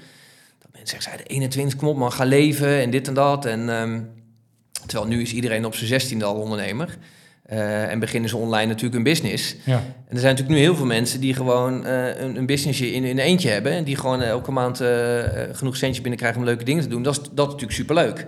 [0.59, 3.45] Dat mensen zeiden, 21, kom op man, ga leven en dit en dat.
[3.45, 4.01] En, ehm,
[4.85, 6.97] terwijl nu is iedereen op zijn 16e al ondernemer.
[7.43, 9.55] Eh, en beginnen ze online natuurlijk een business.
[9.65, 9.75] Ja.
[9.75, 13.19] En er zijn natuurlijk nu heel veel mensen die gewoon een, een businessje in, in
[13.19, 13.71] eentje hebben.
[13.71, 14.77] En die gewoon elke maand
[15.51, 17.03] genoeg centjes binnenkrijgen om leuke dingen te doen.
[17.03, 18.25] Dat is, dat is natuurlijk superleuk.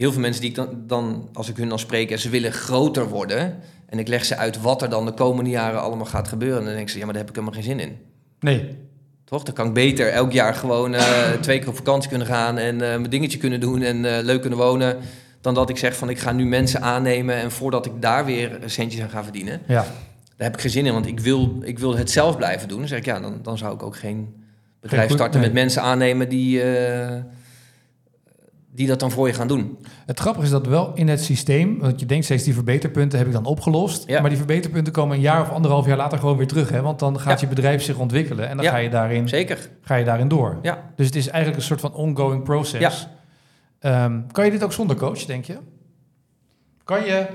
[0.00, 2.52] Heel veel mensen die ik dan, dan, als ik hun dan spreek, en ze willen
[2.52, 3.58] groter worden.
[3.86, 6.58] En ik leg ze uit wat er dan de komende jaren allemaal gaat gebeuren.
[6.58, 7.98] En dan denk ze, ja, maar daar heb ik helemaal geen zin in.
[8.40, 8.76] Nee.
[9.24, 9.42] Toch?
[9.42, 12.72] Dan kan ik beter elk jaar gewoon eh, twee keer op vakantie kunnen gaan en
[12.72, 14.96] eh, mijn dingetje kunnen doen en eh, leuk kunnen wonen.
[15.40, 18.58] Dan dat ik zeg van ik ga nu mensen aannemen en voordat ik daar weer
[18.66, 19.60] centjes aan ga verdienen.
[19.66, 19.82] Ja.
[20.36, 22.78] Daar heb ik geen zin in, want ik wil, ik wil het zelf blijven doen.
[22.78, 24.44] Dan zeg ik ja, dan, dan zou ik ook geen
[24.80, 25.50] bedrijf goed- starten nee.
[25.50, 26.62] met mensen aannemen die,
[28.80, 29.78] die dat dan voor je gaan doen.
[30.06, 33.26] Het grappige is dat wel in het systeem, want je denkt steeds die verbeterpunten heb
[33.26, 34.08] ik dan opgelost.
[34.08, 34.20] Ja.
[34.20, 36.68] Maar die verbeterpunten komen een jaar of anderhalf jaar later gewoon weer terug.
[36.70, 36.82] Hè?
[36.82, 37.48] Want dan gaat Ja.
[37.48, 38.70] je bedrijf zich ontwikkelen en dan Ja.
[38.70, 39.70] ga, je daarin, Zeker.
[39.82, 40.58] ga je daarin door.
[40.62, 40.92] Ja.
[40.96, 43.08] Dus het is eigenlijk een soort van ongoing process.
[43.78, 45.56] Ehm, kan je dit ook zonder coach, denk je?
[46.84, 47.26] Kan je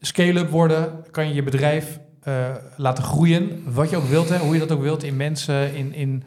[0.00, 1.04] scale-up worden?
[1.10, 3.62] Kan je je bedrijf eh, laten groeien?
[3.66, 4.38] Wat je ook wilt, hè?
[4.38, 6.22] hoe je dat ook wilt, in mensen, in, in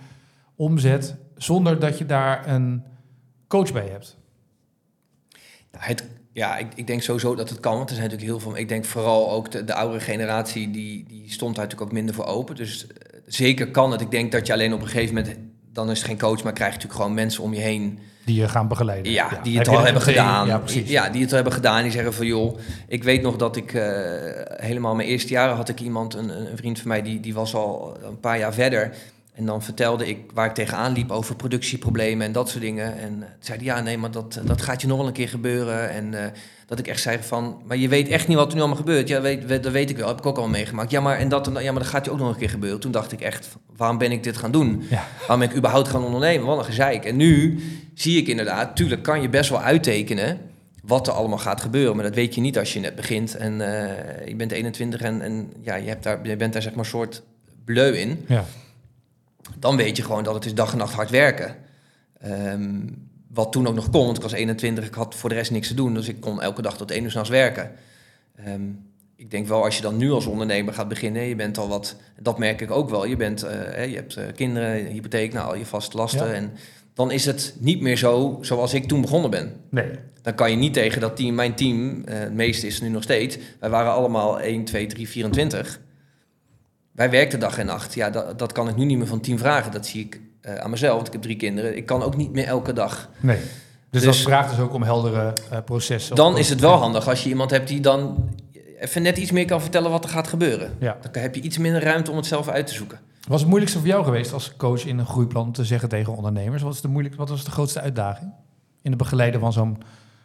[0.56, 2.84] omzet, zonder dat je daar een
[3.48, 4.18] coach bij hebt?
[5.78, 7.78] Het, ja, ik, ik denk sowieso dat het kan.
[7.78, 8.58] Want er zijn natuurlijk heel veel.
[8.62, 12.16] Ik denk vooral ook de, de oudere generatie, die, die stond daar natuurlijk ook minder
[12.16, 12.56] voor open.
[12.56, 14.02] Dus eh, zeker kan het.
[14.02, 15.38] Ik denk dat je alleen op een gegeven moment.
[15.74, 18.00] Dan is het geen coach, maar krijg je natuurlijk gewoon mensen om je heen.
[18.26, 19.12] Die je gaan begeleiden.
[19.12, 20.14] Ja, die het al hebben meteen?
[20.14, 20.48] gedaan.
[20.48, 20.90] Ja, precies.
[20.90, 21.84] Ja, die het al hebben gedaan.
[21.84, 22.58] Die zeggen van joh,
[22.88, 23.84] ik weet nog dat ik eh,
[24.46, 27.56] helemaal mijn eerste jaren had ik iemand, een, een vriend van mij, die, die was
[27.56, 28.96] al een paar jaar verder.
[29.34, 32.98] En dan vertelde ik waar ik tegenaan liep over productieproblemen en dat soort dingen.
[32.98, 35.28] En uh, zei hij, ja, nee, maar dat, dat gaat je nog wel een keer
[35.28, 35.90] gebeuren.
[35.90, 36.20] En uh,
[36.66, 39.08] dat ik echt zei van, maar je weet echt niet wat er nu allemaal gebeurt.
[39.08, 40.92] Ja, weet, weet, dat weet ik wel, heb ik ook al meegemaakt.
[40.92, 42.80] Ja, maar, en dat, ja, maar dat gaat je ook nog een keer gebeuren.
[42.80, 44.84] Toen dacht ik echt, waarom ben ik dit gaan doen?
[44.90, 45.08] Ja.
[45.20, 46.48] Waarom ben ik überhaupt gaan ondernemen?
[46.48, 47.06] Wat een gezeik.
[47.06, 47.60] En nu
[47.94, 50.38] zie ik inderdaad, tuurlijk kan je best wel uittekenen
[50.84, 51.96] wat er allemaal gaat gebeuren.
[51.96, 53.36] Maar dat weet je niet als je net begint.
[53.36, 56.72] En uh, je bent 21 en, en ja, je, hebt daar, je bent daar zeg
[56.72, 57.24] maar een soort
[57.66, 58.26] bleu in.
[58.28, 58.46] Ja.
[59.60, 61.56] Dan weet je gewoon dat het is dag en nacht hard werken.
[62.26, 65.52] Um, wat toen ook nog kon, want ik was 21, ik had voor de rest
[65.52, 65.94] niks te doen.
[65.94, 67.72] Dus ik kon elke dag tot één uur s'nachts werken.
[68.48, 71.68] Um, ik denk wel, als je dan nu als ondernemer gaat beginnen, je bent al
[71.68, 73.06] wat, dat merk ik ook wel.
[73.06, 76.28] Je, bent, uh, je hebt uh, kinderen, hypotheek, nou, al je vaste lasten.
[76.28, 76.34] Ja.
[76.34, 76.52] En
[76.94, 79.56] dan is het niet meer zo zoals ik toen begonnen ben.
[79.70, 79.90] Nee.
[80.22, 83.04] Dan kan je niet tegen dat team, mijn team, uh, het meeste is nu nog
[83.04, 85.80] steeds, wij waren allemaal 1, 2, 3, 24.
[86.94, 87.94] Wij werkten dag en nacht.
[87.94, 89.72] Ja, dat, dat kan ik nu niet meer van team vragen.
[89.72, 91.78] Dat zie ik uh, aan mezelf, want ik heb drie kinderen.
[91.78, 93.10] Ik kan ook niet meer elke dag.
[93.20, 93.38] Nee.
[93.38, 96.16] Dus, dus dat vraagt dus ook om heldere uh, processen.
[96.16, 98.30] Dan is het wel handig als je iemand hebt die dan
[98.80, 100.74] even net iets meer kan vertellen wat er gaat gebeuren.
[100.80, 100.98] Ja.
[101.12, 103.00] Dan heb je iets minder ruimte om het zelf uit te zoeken.
[103.22, 106.16] Wat is het moeilijkste voor jou geweest als coach in een groeiplan te zeggen tegen
[106.16, 106.62] ondernemers?
[106.62, 108.32] Wat, is de moeilijk, wat was de grootste uitdaging
[108.82, 109.78] in het begeleiden van zo'n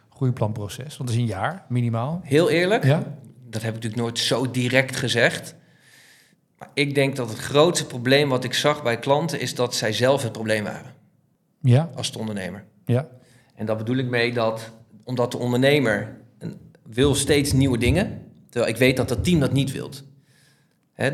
[0.09, 0.97] groeiplanproces?
[0.97, 2.21] Want het is een jaar minimaal.
[2.23, 3.03] Heel eerlijk, Ja?
[3.49, 5.55] dat heb ik natuurlijk nooit zo direct gezegd.
[6.59, 9.93] Maar ik denk dat het grootste probleem wat ik zag bij klanten is dat zij
[9.93, 10.93] zelf het probleem waren
[11.61, 11.89] Ja?
[11.95, 12.65] als de ondernemer.
[12.85, 13.07] Ja?
[13.55, 14.71] En daar bedoel ik mee dat
[15.03, 16.17] omdat de ondernemer
[16.89, 20.03] wil steeds nieuwe dingen, terwijl ik weet dat dat team dat niet wilt.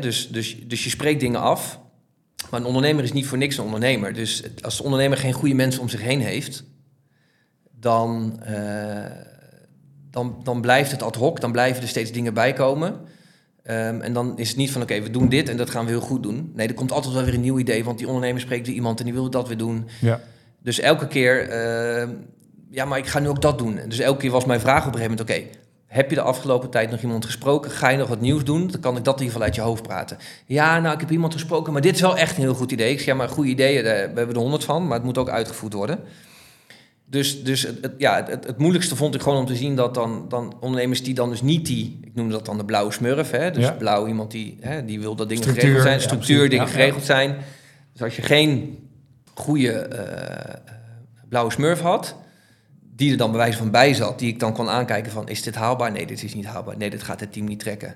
[0.00, 1.80] Dus, dus, dus je spreekt dingen af,
[2.50, 4.12] maar een ondernemer is niet voor niks een ondernemer.
[4.12, 6.64] Dus als de ondernemer geen goede mensen om zich heen heeft,
[7.70, 9.04] dan, eh,
[10.10, 12.52] dan, dan blijft het ad hoc, dan blijven er steeds dingen bij
[13.66, 15.90] Ehm, en dan is het niet van oké, we doen dit en dat gaan we
[15.90, 16.52] heel goed doen.
[16.54, 18.98] Nee, er komt altijd wel weer een nieuw idee, want die ondernemer spreekt weer iemand
[18.98, 19.88] en die wil dat weer doen.
[20.00, 20.20] Ja.
[20.62, 22.08] Dus elke keer, eh,
[22.70, 23.80] ja, maar ik ga nu ook dat doen.
[23.88, 26.70] Dus elke keer was mijn vraag op een gegeven moment, oké, heb je de afgelopen
[26.70, 27.70] tijd nog iemand gesproken?
[27.70, 28.66] Ga je nog wat nieuws doen?
[28.70, 30.16] Dan kan ik dat in ieder geval uit je hoofd praten.
[30.46, 32.90] Ja, nou, ik heb iemand gesproken, maar dit is wel echt een heel goed idee.
[32.90, 35.18] Ik zeg, ja, maar goede ideeën, daar- we hebben er honderd van, maar het moet
[35.18, 35.98] ook uitgevoerd worden.
[37.08, 39.94] Dus, dus het, het- ja, het, het moeilijkste vond ik gewoon om te zien dat
[39.94, 43.30] dan, dan ondernemers die dan dus niet die, ik noem dat dan de blauwe smurf,
[43.30, 43.70] hè, dus Ja.
[43.72, 47.36] blauw iemand die, hè, die wil dat dingen Structuur, geregeld zijn, structuur, dingen geregeld zijn.
[47.92, 48.78] Dus als je geen
[49.34, 50.54] goede eh,
[51.28, 52.16] blauwe smurf had,
[52.94, 55.42] die er dan bij wijze van bij zat, die ik dan kon aankijken van, is
[55.42, 55.92] dit haalbaar?
[55.92, 56.76] Nee, dit is niet haalbaar.
[56.76, 57.94] Nee, dit gaat het team niet trekken.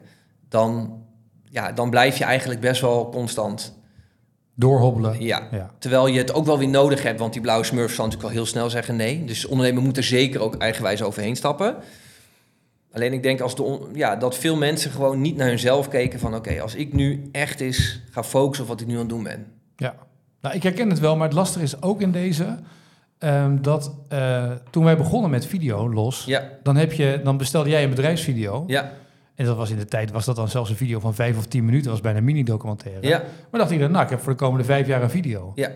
[0.48, 1.02] Dan,
[1.44, 3.78] ja, dan blijf je eigenlijk best wel constant.
[4.54, 5.22] Doorhobbelen.
[5.22, 5.48] Ja.
[5.50, 5.70] Ja.
[5.78, 8.42] Terwijl je het ook wel weer nodig hebt, want die blauwe smurf zal natuurlijk wel
[8.42, 9.24] heel snel zeggen nee.
[9.24, 11.76] Dus de ondernemer moet er zeker ook eigenwijs overheen stappen.
[12.92, 16.18] Alleen ik denk als de on- ja, dat veel mensen gewoon niet naar hunzelf keken
[16.20, 19.08] van oké, als ik nu echt eens ga focussen op wat ik nu aan het
[19.08, 19.46] doen ben.
[19.76, 19.94] Ja,
[20.40, 22.58] nou, ik herken het wel, maar het lastige is ook in deze
[23.18, 27.68] ehm, dat eh, toen wij begonnen met video los, Ja, dan, heb je, dan bestelde
[27.70, 28.64] jij een bedrijfsvideo.
[28.66, 28.92] ja,
[29.40, 31.46] En dat was in de tijd, was dat dan zelfs een video van vijf of
[31.46, 33.06] tien minuten, was bijna een mini-documentaire.
[33.06, 35.52] ja, Maar dacht iedereen, nou, ik heb voor de komende vijf jaar een video.
[35.54, 35.70] Ja.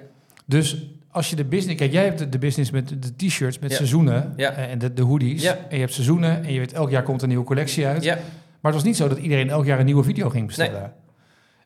[0.45, 3.71] Dus als je de business, kijk, jij hebt de, de business met de t-shirts, met
[3.71, 3.77] Ja.
[3.77, 4.51] seizoenen Ja.
[4.51, 5.43] eh, en de, de hoodies.
[5.43, 5.57] Ja.
[5.69, 8.05] En je hebt seizoenen en je weet, elk jaar komt een nieuwe collectie uit.
[8.05, 10.93] ja, Maar het was niet zo dat iedereen elk jaar een nieuwe video ging bestellen.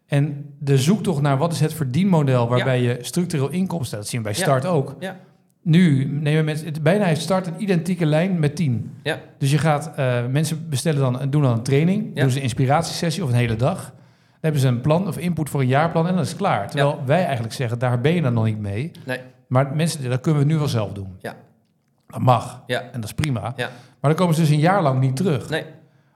[0.07, 4.27] En de zoektocht naar wat is het verdienmodel waarbij je structureel inkomsten, dat zien we
[4.29, 4.37] bij.
[4.37, 4.97] Start ook.
[5.01, 5.17] Ja.
[5.69, 8.91] Nu nemen het, bijna heeft Start een identieke lijn met 10.
[9.03, 9.19] Ja.
[9.39, 12.21] Dus je gaat, eh, mensen bestellen dan, doen dan een training, Ja.
[12.23, 13.85] doen ze een inspiratiesessie of een hele dag.
[13.85, 16.69] Dan hebben ze een plan of input voor een jaarplan en dan is het klaar.
[16.71, 18.91] Terwijl wij eigenlijk zeggen, daar ben je dan nog niet mee.
[19.07, 19.19] Nee.
[19.49, 21.17] Maar mensen, dat kunnen we nu wel zelf doen.
[21.21, 21.35] Ja.
[22.07, 22.63] Dat mag.
[22.67, 22.81] Ja.
[22.81, 23.53] En dat is prima.
[23.57, 23.69] Ja.
[24.01, 25.49] Maar dan komen ze dus een jaar lang niet terug.
[25.49, 25.65] Nee.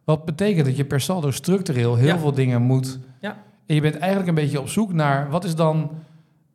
[0.05, 2.19] Wat betekent dat je per saldo structureel heel Ja.
[2.19, 2.99] veel dingen moet.
[3.21, 3.37] Ja.
[3.67, 5.91] En je bent eigenlijk een beetje op zoek naar wat is dan.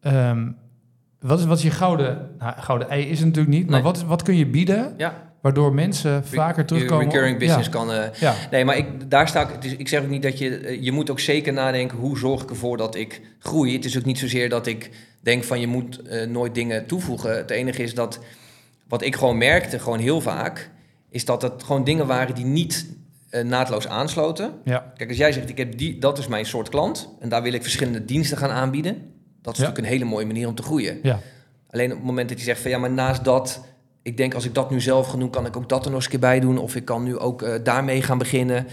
[0.02, 0.50] ehm,
[1.20, 2.30] wat, is, wat is je gouden.
[2.40, 3.66] Nou, gouden ei is het natuurlijk niet.
[3.66, 3.92] Maar Nee.
[3.92, 5.32] wat, wat kun je bieden Ja.
[5.42, 7.06] waardoor mensen vaker terugkomen?
[7.06, 7.72] Je recurring business ja.
[7.74, 7.92] kan.
[7.92, 8.34] eh, Ja.
[8.52, 9.64] Nee, maar ik, daar sta ik.
[9.78, 10.58] ik zeg ook niet dat je.
[10.58, 11.98] eh, Je moet ook zeker nadenken.
[11.98, 13.74] Hoe zorg ik ervoor dat ik groei?
[13.76, 14.90] Het is ook niet zozeer dat ik
[15.22, 17.38] denk van je moet eh, nooit dingen toevoegen.
[17.38, 18.20] Het enige is dat.
[18.88, 20.70] Wat ik gewoon merkte, gewoon heel vaak.
[21.10, 22.96] Is dat het gewoon dingen waren die niet
[23.44, 24.52] naadloos aansloten.
[24.64, 24.92] ja.
[24.98, 27.10] Kijk, als jij zegt, ik heb die, dat is mijn soort klant.
[27.20, 28.98] En daar wil ik verschillende diensten gaan aanbieden.
[29.48, 29.68] Dat is Ja.
[29.68, 31.00] natuurlijk een hele mooie manier om te groeien.
[31.04, 31.20] Ja.
[31.70, 33.64] Alleen op het moment dat je zegt van ja, maar naast dat,
[34.02, 35.96] ik denk als ik dat nu zelf ga doen, kan ik ook dat er nog
[35.96, 36.58] eens een keer bij doen.
[36.58, 38.68] Of ik kan nu ook eh, daarmee gaan beginnen.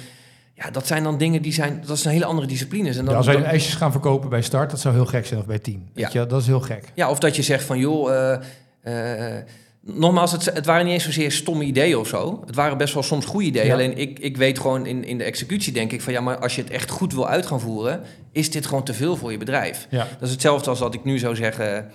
[0.54, 2.96] Ja, dat zijn dan dingen die zijn, dat zijn hele andere disciplines.
[2.96, 5.26] En dan, Ja, als wij dan- ijsjes gaan verkopen bij Start, dat zou heel gek
[5.26, 5.88] zijn of bij 10.
[5.94, 6.20] Weet Ja.
[6.20, 6.84] je, dat is heel gek.
[6.94, 9.36] ja, of dat je zegt van joh, eh,
[9.84, 12.42] nogmaals, het, het waren niet eens zozeer stomme ideeën of zo.
[12.46, 13.66] Het waren best wel soms goede ideeën.
[13.66, 13.72] Ja.
[13.72, 16.54] Alleen ik, ik weet gewoon in, in de executie denk ik van ja, maar als
[16.54, 19.38] je het echt goed wil uit gaan voeren, is dit gewoon te veel voor je
[19.38, 19.86] bedrijf.
[19.90, 20.06] Ja.
[20.18, 21.90] Dat is hetzelfde als dat ik nu zou zeggen,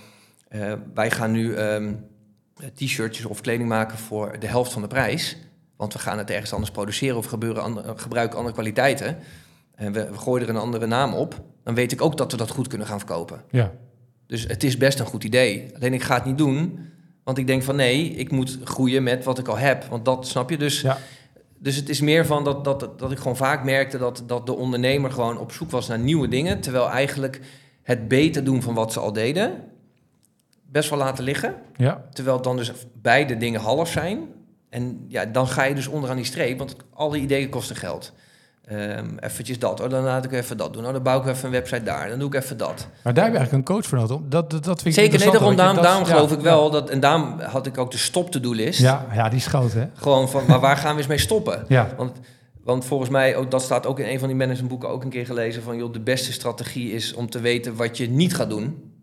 [0.48, 1.94] eh, wij gaan nu ehm,
[2.76, 5.38] t-shirtjes of kleding maken voor de helft van de prijs.
[5.78, 9.18] Want we gaan het ergens anders produceren of gebeuren andere, gebruiken andere kwaliteiten.
[9.76, 11.42] En we, we gooien er een andere naam op.
[11.64, 13.42] Dan weet ik ook dat we dat goed kunnen gaan verkopen.
[13.52, 13.72] Ja.
[14.28, 15.72] Dus het is best een goed idee.
[15.76, 16.80] Alleen ik ga het niet doen.
[17.30, 19.84] Want ik denk van nee, ik moet groeien met wat ik al heb.
[19.84, 20.58] Want dat snap je.
[20.58, 20.98] Dus, Ja.
[21.58, 24.56] dus het is meer van dat, dat, dat ik gewoon vaak merkte dat, dat de
[24.56, 26.60] ondernemer gewoon op zoek was naar nieuwe dingen.
[26.60, 27.40] Terwijl eigenlijk
[27.84, 29.64] het beter doen van wat ze al deden,
[30.62, 31.56] best wel laten liggen.
[31.76, 32.06] Ja.
[32.14, 34.28] Terwijl dan dus beide dingen half zijn.
[34.70, 38.14] En ja, dan ga je dus onderaan die streep, want alle ideeën kosten geld.
[38.70, 40.86] Ehm eventjes dat, oh, dan laat ik even dat doen.
[40.86, 42.88] Oh, dan bouw ik even een website daar, dan doe ik even dat.
[43.04, 44.18] Maar daar heb je eigenlijk een coach voor nodig.
[44.30, 47.00] Dat, dat, dat vind ik Zeker, nee, daarom, daarom, geloof ja, ik wel, dat, en
[47.00, 48.80] daarom had ik ook de stop-to-do list.
[48.80, 49.88] Ja, ja, die is groot, hè?
[49.94, 51.66] Gewoon van, maar waar gaan we eens mee stoppen?
[51.68, 51.90] Ja.
[51.98, 52.18] Want,
[52.64, 55.26] want volgens mij, ook, dat staat ook in een van die managementboeken ook een keer
[55.26, 58.94] gelezen, van joh, de beste strategie is om te weten wat je niet gaat doen.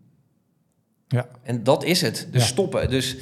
[1.07, 1.27] Ja.
[1.43, 2.47] En dat is het, dus Ja.
[2.47, 2.89] stoppen.
[2.89, 3.17] Dus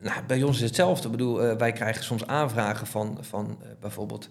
[0.00, 1.04] nou, bij ons is hetzelfde.
[1.04, 4.28] Ik bedoel, eh, wij krijgen soms aanvragen van, van eh, bijvoorbeeld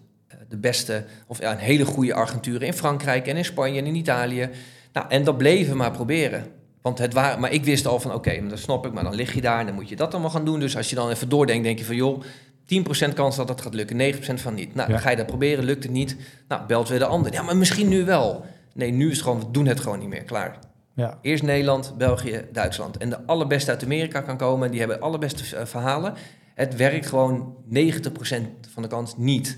[0.51, 3.95] de beste, of ja, een hele goede agenturen in Frankrijk en in Spanje en in
[3.95, 4.49] Italië.
[4.93, 6.45] Nou, en dat bleven maar proberen.
[6.81, 9.15] Want het waren, maar ik wist al van, oké, maar dat snap ik, maar dan
[9.15, 10.59] lig je daar en dan moet je dat allemaal gaan doen.
[10.59, 12.21] Dus als je dan even doordenkt, denk je van, joh,
[13.09, 14.75] 10% kans dat dat gaat lukken, 9% van niet.
[14.75, 14.93] Nou, Ja.
[14.93, 16.15] dan ga je dat proberen, lukt het niet.
[16.47, 17.33] Nou, belt weer de ander.
[17.33, 18.45] Ja, maar misschien nu wel.
[18.73, 20.59] Nee, nu is het gewoon, we doen het gewoon niet meer, klaar.
[20.95, 21.17] Ja.
[21.21, 22.97] Eerst Nederland, België, Duitsland.
[22.97, 24.71] En de allerbeste uit Amerika kan komen.
[24.71, 26.13] Die hebben allerbeste eh, verhalen.
[26.55, 27.79] Het werkt gewoon 90%
[28.73, 29.57] van de kans niet.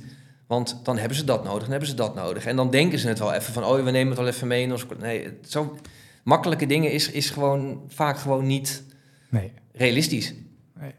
[0.54, 2.46] Want dan hebben ze dat nodig, dan hebben ze dat nodig.
[2.46, 3.64] En dan denken ze het wel even van...
[3.66, 4.86] oh, we nemen het wel even mee in ons...
[5.00, 5.76] Nee, zo
[6.24, 8.84] makkelijke dingen is, is gewoon vaak gewoon niet
[9.30, 9.52] Nee.
[9.74, 10.34] realistisch.
[10.80, 10.92] Nee.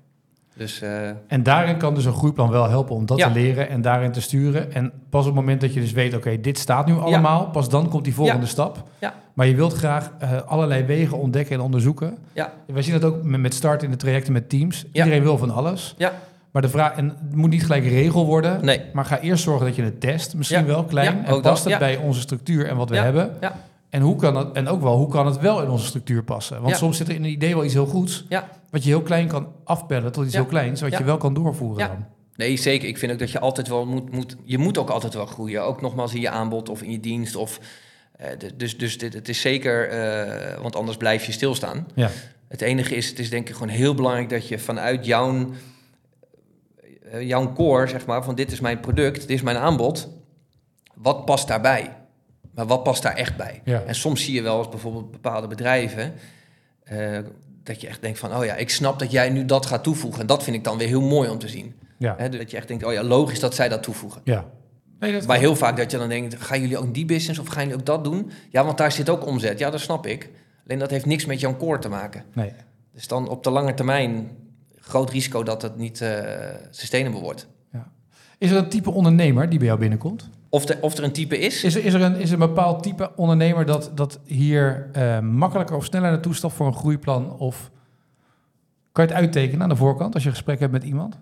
[0.57, 3.27] Dus eh, En daarin kan dus een groeiplan wel helpen om dat Ja.
[3.27, 4.73] te leren en daarin te sturen.
[4.73, 7.69] En pas op het moment dat je dus weet, oké, dit staat nu allemaal, pas
[7.69, 8.47] dan komt die volgende Ja.
[8.49, 8.89] stap.
[8.99, 9.15] Ja.
[9.35, 12.19] Maar je wilt graag eh, allerlei wegen ontdekken en onderzoeken.
[12.33, 14.85] ja, Wij zien dat ook met, met start in de trajecten met teams.
[14.93, 15.95] Iedereen wil van alles.
[15.99, 16.13] Ja.
[16.55, 18.81] Maar de vraag, en het moet niet gelijk regel worden, nee.
[18.93, 20.35] maar ga eerst zorgen dat je het test.
[20.35, 20.65] Misschien Ja.
[20.67, 21.17] wel klein.
[21.17, 21.79] Ja, en past dat, het ja.
[21.79, 23.03] bij onze structuur en wat we Ja.
[23.03, 23.37] hebben.
[23.41, 23.57] Ja.
[23.91, 26.57] En, hoe kan het, en ook wel, hoe kan het wel in onze structuur passen?
[26.57, 26.77] Want Ja.
[26.77, 28.25] soms zit er in een idee wel iets heel goeds.
[28.29, 28.49] Ja.
[28.71, 30.41] Wat je heel klein kan afpellen tot iets Ja.
[30.41, 30.81] heel kleins.
[30.81, 30.99] Wat Ja.
[30.99, 31.87] je wel kan doorvoeren Ja.
[31.89, 32.05] dan.
[32.37, 32.89] Nee, zeker.
[32.89, 34.37] Ik vind ook dat je altijd wel moet, moet...
[34.45, 35.65] Je moet ook altijd wel groeien.
[35.65, 37.37] Ook nogmaals in je aanbod of in je dienst.
[37.37, 37.61] Of,
[38.17, 39.89] eh, dus dus dit, het is zeker...
[39.89, 41.87] eh, want anders blijf je stilstaan.
[41.95, 42.11] Ja.
[42.49, 45.47] Het enige is, het is denk ik gewoon heel belangrijk dat je vanuit jouw,
[47.21, 50.09] jouw core, zeg maar, van dit is mijn product, dit is mijn aanbod,
[50.95, 51.97] wat past daarbij?
[52.55, 53.61] Maar wat past daar echt bij?
[53.65, 53.83] Ja.
[53.83, 56.15] En soms zie je wel eens bijvoorbeeld bepaalde bedrijven,
[56.85, 57.19] eh,
[57.63, 60.21] dat je echt denkt van, oh ja, ik snap dat jij nu dat gaat toevoegen.
[60.21, 61.75] En dat vind ik dan weer heel mooi om te zien.
[61.99, 62.15] Ja.
[62.19, 64.21] Hè, dat je echt denkt, oh ja, logisch dat zij dat toevoegen.
[64.25, 64.45] ja.
[64.99, 67.47] Nee, dat Maar heel vaak dat je dan denkt, gaan jullie ook die business of
[67.47, 68.31] gaan jullie ook dat doen?
[68.51, 69.59] Ja, want daar zit ook omzet.
[69.59, 70.31] Ja, dat snap ik.
[70.65, 72.25] Alleen dat heeft niks met jouw core te maken.
[72.33, 72.53] Nee.
[72.93, 74.31] Dus dan op de lange termijn
[74.87, 76.21] groot risico dat het niet eh
[76.71, 77.47] sustainable wordt.
[78.39, 80.31] Is er een type ondernemer die bij jou binnenkomt?
[80.49, 81.65] Of, de, of er een type is.
[81.65, 85.19] Is er, is er, een, is er een bepaald type ondernemer dat, dat hier eh,
[85.19, 87.39] makkelijker of sneller naartoe stapt voor een groeiplan?
[87.39, 87.71] Of
[88.93, 91.19] kan je het uittekenen aan de voorkant als je gesprek hebt met iemand?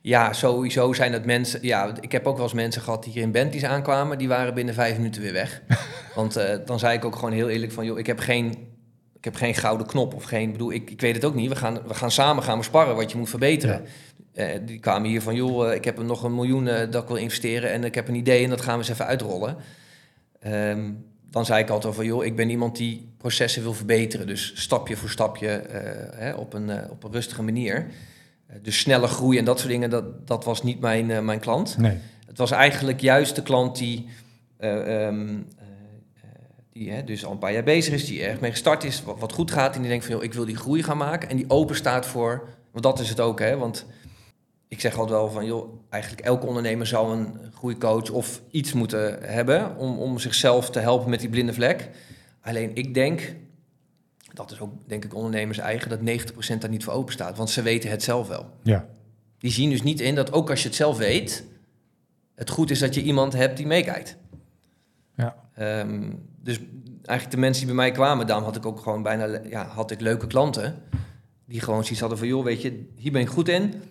[0.00, 1.58] Ja, sowieso zijn het mensen.
[1.62, 4.18] Ja, ik heb ook wel eens mensen gehad die hier in Bentleys aankwamen.
[4.18, 5.62] Die waren binnen vijf minuten weer weg.
[6.14, 8.69] Want eh, dan zei ik ook gewoon heel eerlijk van, joh, ik heb geen,
[9.20, 10.52] ik heb geen gouden knop of geen.
[10.52, 11.48] Bedoel, ik, ik weet het ook niet.
[11.48, 13.84] We gaan, we gaan samen gaan we sparren wat je moet verbeteren.
[14.32, 17.02] Eh, die kwamen hier van, joh, eh, ik heb er nog een miljoen eh, dat
[17.02, 19.56] ik wil investeren en ik heb een idee en dat gaan we eens even uitrollen.
[20.40, 20.90] Ehm,
[21.30, 24.26] dan zei ik altijd van, joh, ik ben iemand die processen wil verbeteren.
[24.26, 25.48] Dus stapje voor stapje
[26.14, 27.86] hè, op, een, op een rustige manier.
[28.62, 31.78] Dus snelle groei en dat soort dingen, dat, dat was niet mijn, mijn klant.
[31.78, 31.98] Nee.
[32.26, 34.08] Het was eigenlijk juist de klant die,
[34.60, 35.59] eh, ehm, eh, eh,
[36.80, 39.18] die hè, dus al een paar jaar bezig is, die erg mee gestart is, wat,
[39.18, 39.74] wat goed gaat.
[39.74, 41.28] En die denkt van, joh, ik wil die groei gaan maken.
[41.28, 43.56] En die open staat voor, want dat is het ook, hè.
[43.56, 43.86] Want
[44.68, 49.22] ik zeg altijd wel van, joh, eigenlijk elke ondernemer zou een groeicoach of iets moeten
[49.22, 51.90] hebben om, om zichzelf te helpen met die blinde vlek.
[52.40, 53.34] Alleen ik denk,
[54.32, 57.36] dat is ook denk ik ondernemers eigen, dat 90% daar niet voor open staat.
[57.36, 58.50] Want ze weten het zelf wel.
[58.62, 58.86] Ja.
[59.38, 61.44] Die zien dus niet in dat ook als je het zelf weet,
[62.34, 64.16] het goed is dat je iemand hebt die meekijkt.
[65.60, 66.10] Ehm,
[66.42, 66.60] dus
[67.02, 69.90] eigenlijk de mensen die bij mij kwamen, daarom had ik ook gewoon bijna ja, had
[69.90, 70.82] ik leuke klanten.
[71.44, 73.82] Die gewoon zoiets hadden van, joh, weet je, hier ben ik goed in.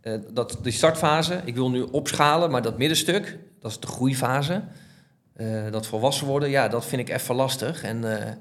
[0.00, 4.62] Eh, dat die startfase, ik wil nu opschalen, maar dat middenstuk, dat is de groeifase.
[5.32, 7.82] Eh, dat volwassen worden, ja, dat vind ik even lastig.
[7.82, 8.32] En, eh,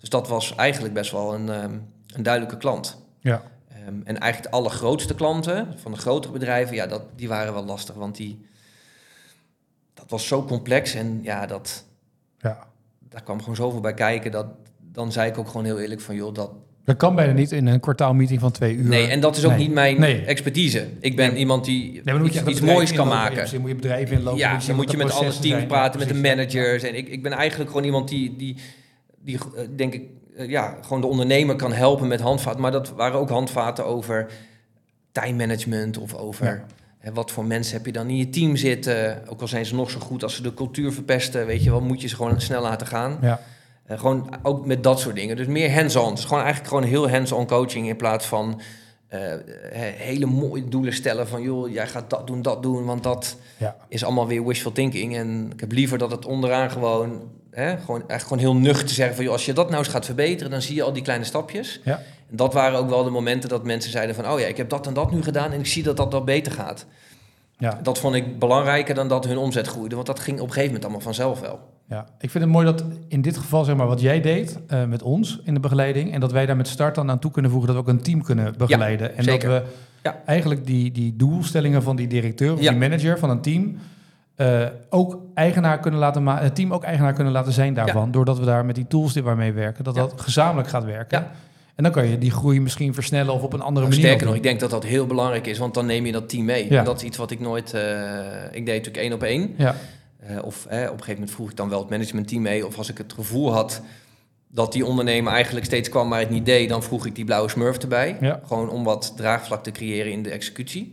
[0.00, 1.78] dus dat was eigenlijk best wel een, ehm,
[2.14, 2.98] een duidelijke klant.
[3.20, 3.42] Ja.
[3.68, 7.64] Ehm, en eigenlijk de allergrootste klanten van de grotere bedrijven, ja, dat, die waren wel
[7.64, 8.46] lastig, want die,
[9.94, 11.86] dat was zo complex en ja, dat,
[12.38, 12.66] ja.
[13.08, 14.30] daar kwam gewoon zoveel bij kijken.
[14.30, 14.46] Dat,
[14.92, 16.50] dan zei ik ook gewoon heel eerlijk van, joh, dat...
[16.84, 18.88] Dat kan bijna niet in een kwartaalmeeting van twee uur.
[18.88, 19.58] Nee, en dat is ook Nee.
[19.60, 20.24] niet mijn Nee.
[20.24, 20.88] expertise.
[21.00, 21.38] Ik ben Nee.
[21.38, 23.36] iemand die Nee, iets, iets moois kan maken.
[23.36, 24.38] precies, moet je bedrijf inlopen.
[24.38, 26.82] Ja, dan moet je met alle teams praten, met de managers.
[26.82, 28.56] En ik, ik ben eigenlijk gewoon iemand die, die,
[29.24, 30.02] die eh, denk ik,
[30.36, 32.60] eh, ja, gewoon de ondernemer kan helpen met handvaten.
[32.60, 34.26] Maar dat waren ook handvaten over
[35.12, 36.64] time management of over Ja.
[36.98, 39.22] Hè, wat voor mensen heb je dan in je team zitten.
[39.28, 41.80] Ook al zijn ze nog zo goed als ze de cultuur verpesten, weet je wel,
[41.80, 43.18] moet je ze gewoon snel laten gaan.
[43.20, 43.40] Ja.
[43.84, 45.36] Eh, gewoon ook met dat soort dingen.
[45.36, 46.14] Dus meer hands-on.
[46.14, 48.60] Dus gewoon eigenlijk gewoon heel hands-on coaching in plaats van
[49.08, 49.20] eh,
[49.72, 53.36] he- hele mooie doelen stellen van joh, jij gaat dat doen, dat doen, want dat
[53.56, 53.76] Ja.
[53.88, 55.16] is allemaal weer wishful thinking.
[55.16, 59.14] En ik heb liever dat het onderaan gewoon, hè, gewoon echt gewoon heel nuchter zeggen
[59.14, 61.24] van joh, als je dat nou eens gaat verbeteren, dan zie je al die kleine
[61.24, 61.80] stapjes.
[61.84, 62.02] Ja.
[62.30, 64.86] Dat waren ook wel de momenten dat mensen zeiden van oh ja, ik heb dat
[64.86, 66.86] en dat nu gedaan en ik zie dat dat wel beter gaat.
[67.58, 67.78] Ja.
[67.82, 70.66] Dat vond ik belangrijker dan dat hun omzet groeide, want dat ging op een gegeven
[70.66, 71.60] moment allemaal vanzelf wel.
[71.88, 74.84] Ja, ik vind het mooi dat in dit geval, zeg maar, wat jij deed eh,
[74.84, 76.12] met ons in de begeleiding.
[76.12, 78.02] En dat wij daar met start dan aan toe kunnen voegen dat we ook een
[78.02, 79.16] team kunnen begeleiden.
[79.16, 79.48] en zeker.
[79.48, 79.68] dat we
[80.02, 80.22] Ja.
[80.26, 82.70] eigenlijk die, die doelstellingen van die directeur of Ja.
[82.70, 83.78] die manager van een team
[84.34, 88.44] eh, ook eigenaar kunnen laten het team ook eigenaar kunnen laten zijn daarvan, doordat we
[88.44, 91.26] daar met die tools die waarmee werken, dat dat gezamenlijk gaat werken.
[91.78, 94.00] En dan kan je die groei misschien versnellen of op een andere manier.
[94.04, 96.44] Sterker nog, ik denk dat dat heel belangrijk is, want dan neem je dat team
[96.44, 96.70] mee.
[96.70, 96.78] Ja.
[96.78, 97.74] En dat is iets wat ik nooit...
[97.74, 99.54] eh, ik deed natuurlijk één op één.
[99.56, 99.76] Ja,
[100.18, 102.66] Eh, of eh, op een gegeven moment vroeg ik dan wel het managementteam mee.
[102.66, 103.82] Of als ik het gevoel had
[104.48, 106.68] dat die ondernemer eigenlijk steeds kwam maar het niet deed...
[106.68, 108.16] dan vroeg ik die blauwe smurf erbij.
[108.20, 108.40] Ja.
[108.46, 110.92] Gewoon om wat draagvlak te creëren in de executie.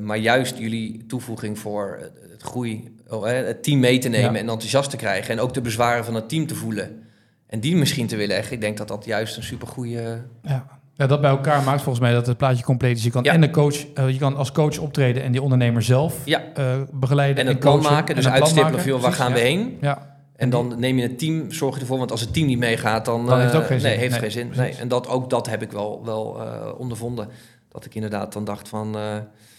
[0.00, 1.98] Maar juist jullie toevoeging voor
[2.30, 5.30] het groei, oh, eh, het team mee te nemen en enthousiast te krijgen.
[5.34, 7.02] En ook de bezwaren van het team te voelen.
[7.46, 8.54] En die misschien te willen leggen.
[8.54, 10.00] Ik denk dat dat juist een supergoeie...
[10.42, 10.66] ja.
[10.94, 13.04] ja, dat bij elkaar maakt volgens mij dat het plaatje compleet is.
[13.04, 13.32] Je kan Ja.
[13.32, 16.42] en de coach, eh, je kan als coach optreden en die ondernemer zelf Ja.
[16.54, 19.78] eh, begeleiden En een plan coachen maken, en dus uitstippelen van waar gaan we heen?
[19.80, 22.58] Ja, En dan neem je het team, zorg je ervoor, want als het team niet
[22.58, 23.88] meegaat, dan, Dan heeft het eh, ook geen zin.
[23.90, 24.50] Nee, heeft Nee, geen zin.
[24.56, 24.72] Nee.
[24.74, 27.28] En dat, ook dat heb ik wel, wel eh, ondervonden.
[27.68, 29.02] Dat ik inderdaad dan dacht van, eh,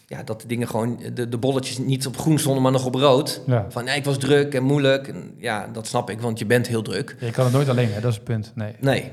[0.10, 2.96] ja, dat de dingen gewoon, de, de bolletjes niet op groen stonden, maar nog op
[2.96, 3.42] rood.
[3.46, 3.66] ja.
[3.70, 5.08] Van, nee, ik was druk en moeilijk.
[5.08, 7.16] En, ja, dat snap ik, want je bent heel druk.
[7.20, 8.00] Je kan het nooit alleen, hè?
[8.02, 8.52] dat is het punt.
[8.56, 8.76] Nee.
[8.80, 9.12] Nee,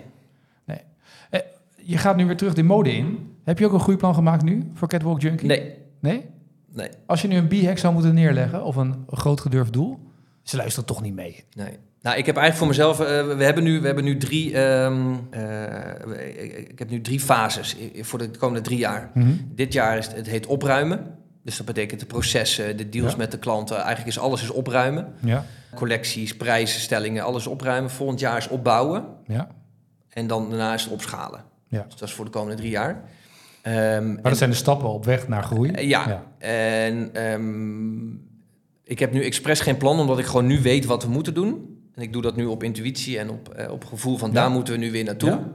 [1.86, 3.32] Je gaat nu weer terug de mode in.
[3.44, 5.48] Heb je ook een groeiplan gemaakt nu voor Catwalk Junkie?
[5.48, 6.24] nee, Nee?
[6.72, 9.98] nee, Als je nu een b-hack zou moeten neerleggen of een groot gedurfd doel,
[10.42, 11.44] ze luisteren toch niet mee.
[11.52, 11.78] nee.
[12.04, 15.14] Nou, ik heb eigenlijk voor mezelf, eh, we, hebben nu, we hebben nu drie, ehm,
[15.30, 19.10] eh, ik, ik heb nu drie fases voor de komende drie jaar.
[19.54, 21.06] Dit jaar is het, het heet opruimen.
[21.42, 23.16] Dus dat betekent de processen, de deals Ja.
[23.16, 23.76] met de klanten.
[23.76, 25.12] Eigenlijk is alles is opruimen.
[25.20, 27.90] Ja, Collecties, prijzen, stellingen, alles opruimen.
[27.90, 29.04] Volgend jaar is opbouwen.
[29.26, 29.48] ja.
[30.10, 31.44] En dan daarna is het opschalen.
[31.68, 31.82] Ja.
[31.88, 33.02] Dus dat is voor de komende drie jaar.
[33.62, 35.70] Ehm, Maar dat zijn de stappen op weg naar groei.
[35.70, 36.22] en- ja.
[36.38, 38.08] En ehm,
[38.84, 41.73] ik heb nu expres geen plan, omdat ik gewoon nu weet wat we moeten doen.
[41.94, 44.34] En ik doe dat nu op intuïtie en op, eh, op gevoel van Ja.
[44.34, 45.30] daar moeten we nu weer naartoe.
[45.30, 45.48] Ja.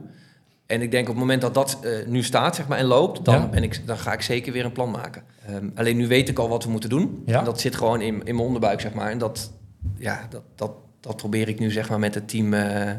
[0.66, 3.24] En ik denk op het moment dat dat eh, nu staat zeg maar, en loopt,
[3.24, 3.46] dan, Ja.
[3.48, 5.22] ben ik, dan ga ik zeker weer een plan maken.
[5.46, 7.22] Ehm, alleen nu weet ik al wat we moeten doen.
[7.26, 7.38] Ja.
[7.38, 9.10] En dat zit gewoon in, in mijn onderbuik, zeg maar.
[9.10, 9.52] En dat,
[9.96, 12.54] ja, dat, dat, dat probeer ik nu zeg maar, met het team.
[12.54, 12.98] eh, ehm,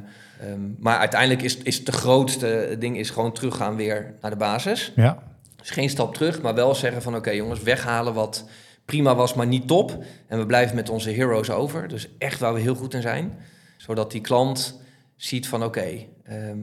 [0.79, 4.91] maar uiteindelijk is, is het de grootste ding is gewoon teruggaan weer naar de basis.
[4.95, 5.17] Ja,
[5.55, 8.45] Dus geen stap terug, maar wel zeggen van oké jongens, weghalen wat
[8.91, 10.03] prima was, maar niet top.
[10.27, 11.87] En we blijven met onze heroes over.
[11.87, 13.37] Dus echt waar we heel goed in zijn.
[13.77, 14.79] Zodat die klant
[15.15, 15.87] ziet van oké,
[16.23, 16.57] ehm,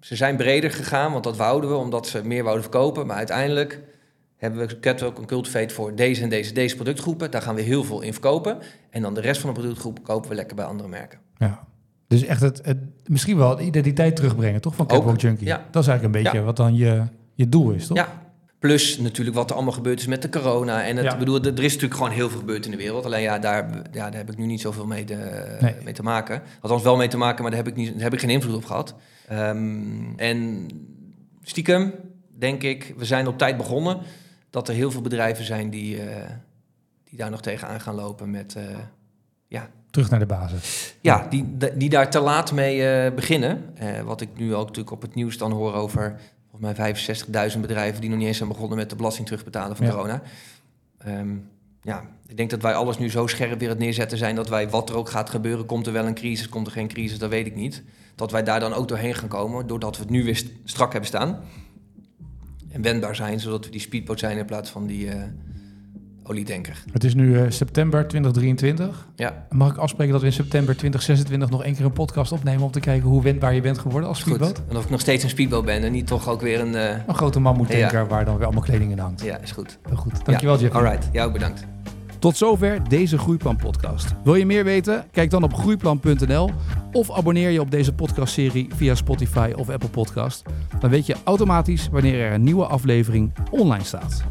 [0.00, 3.06] ze zijn breder gegaan, want dat wouden we, omdat ze meer wouden verkopen.
[3.06, 3.80] Maar uiteindelijk
[4.36, 7.30] hebben we Catwalk een Cultivate voor deze en deze, deze productgroepen.
[7.30, 8.58] Daar gaan we heel veel in verkopen.
[8.90, 11.18] En dan de rest van de productgroep kopen we lekker bij andere merken.
[11.38, 11.66] ja.
[12.08, 14.74] Dus echt het, het, misschien wel de identiteit terugbrengen, toch?
[14.74, 15.46] Van Catwalk Junkie.
[15.46, 15.64] ja.
[15.70, 16.44] Dat is eigenlijk een beetje Ja.
[16.44, 17.02] wat dan je,
[17.34, 17.96] je doel is, toch?
[17.96, 18.22] Ja.
[18.64, 20.84] Plus natuurlijk wat er allemaal gebeurd is met de corona.
[20.84, 21.16] En het, Ja.
[21.18, 23.04] bedoel, er is natuurlijk gewoon heel veel gebeurd in de wereld.
[23.04, 25.74] Alleen ja, daar, ja, daar heb ik nu niet zoveel mee, de, Nee.
[25.84, 26.42] mee te maken.
[26.60, 28.54] Althans wel mee te maken, maar daar heb ik, niet, daar heb ik geen invloed
[28.54, 28.94] op gehad.
[29.28, 30.68] Ehm, en
[31.42, 31.92] stiekem
[32.38, 33.98] denk ik, we zijn op tijd begonnen...
[34.50, 36.30] dat er heel veel bedrijven zijn die, eh,
[37.04, 38.54] die daar nog tegenaan gaan lopen met...
[38.56, 38.62] eh,
[39.46, 40.94] ja, Terug naar de basis.
[41.00, 43.74] ja, die, die daar te laat mee eh, beginnen.
[44.04, 46.20] Wat ik nu ook natuurlijk op het nieuws dan hoor over
[46.58, 49.86] volgens mij 65.000 bedrijven die nog niet eens zijn begonnen met de belasting terugbetalen van
[49.86, 49.92] Ja.
[49.92, 50.22] corona.
[50.98, 51.36] Ehm,
[51.82, 54.70] ja, ik denk dat wij alles nu zo scherp weer het neerzetten zijn dat wij,
[54.70, 57.30] wat er ook gaat gebeuren, komt er wel een crisis, komt er geen crisis, dat
[57.30, 57.82] weet ik niet.
[58.14, 60.90] Dat wij daar dan ook doorheen gaan komen, doordat we het nu weer st- strak
[60.92, 61.40] hebben staan.
[62.70, 65.22] En wendbaar zijn, zodat we die speedboot zijn in plaats van die eh
[66.26, 66.82] olietanker.
[66.92, 69.06] Het is nu eh, september 2023.
[69.16, 72.62] Ja, Mag ik afspreken dat we in september 2026 nog één keer een podcast opnemen
[72.62, 74.34] om te kijken hoe wendbaar je bent geworden als goed.
[74.34, 74.62] speedboot?
[74.68, 76.74] En of ik nog steeds een speedboot ben en niet toch ook weer een...
[76.74, 79.22] eh, Een grote mammoetanker waar dan weer allemaal kleding in hangt.
[79.22, 79.78] ja, is goed.
[79.88, 80.24] Heel goed.
[80.24, 80.74] Dankjewel, Jeff.
[80.74, 81.64] Alright, jou ook bedankt.
[82.18, 84.14] Tot zover deze Groeiplan podcast.
[84.24, 85.04] Wil je meer weten?
[85.10, 86.50] Kijk dan op groeiplan.nl
[86.92, 90.42] of abonneer je op deze podcastserie via Spotify of Apple Podcast.
[90.80, 94.24] Dan weet je automatisch wanneer er een nieuwe aflevering online staat.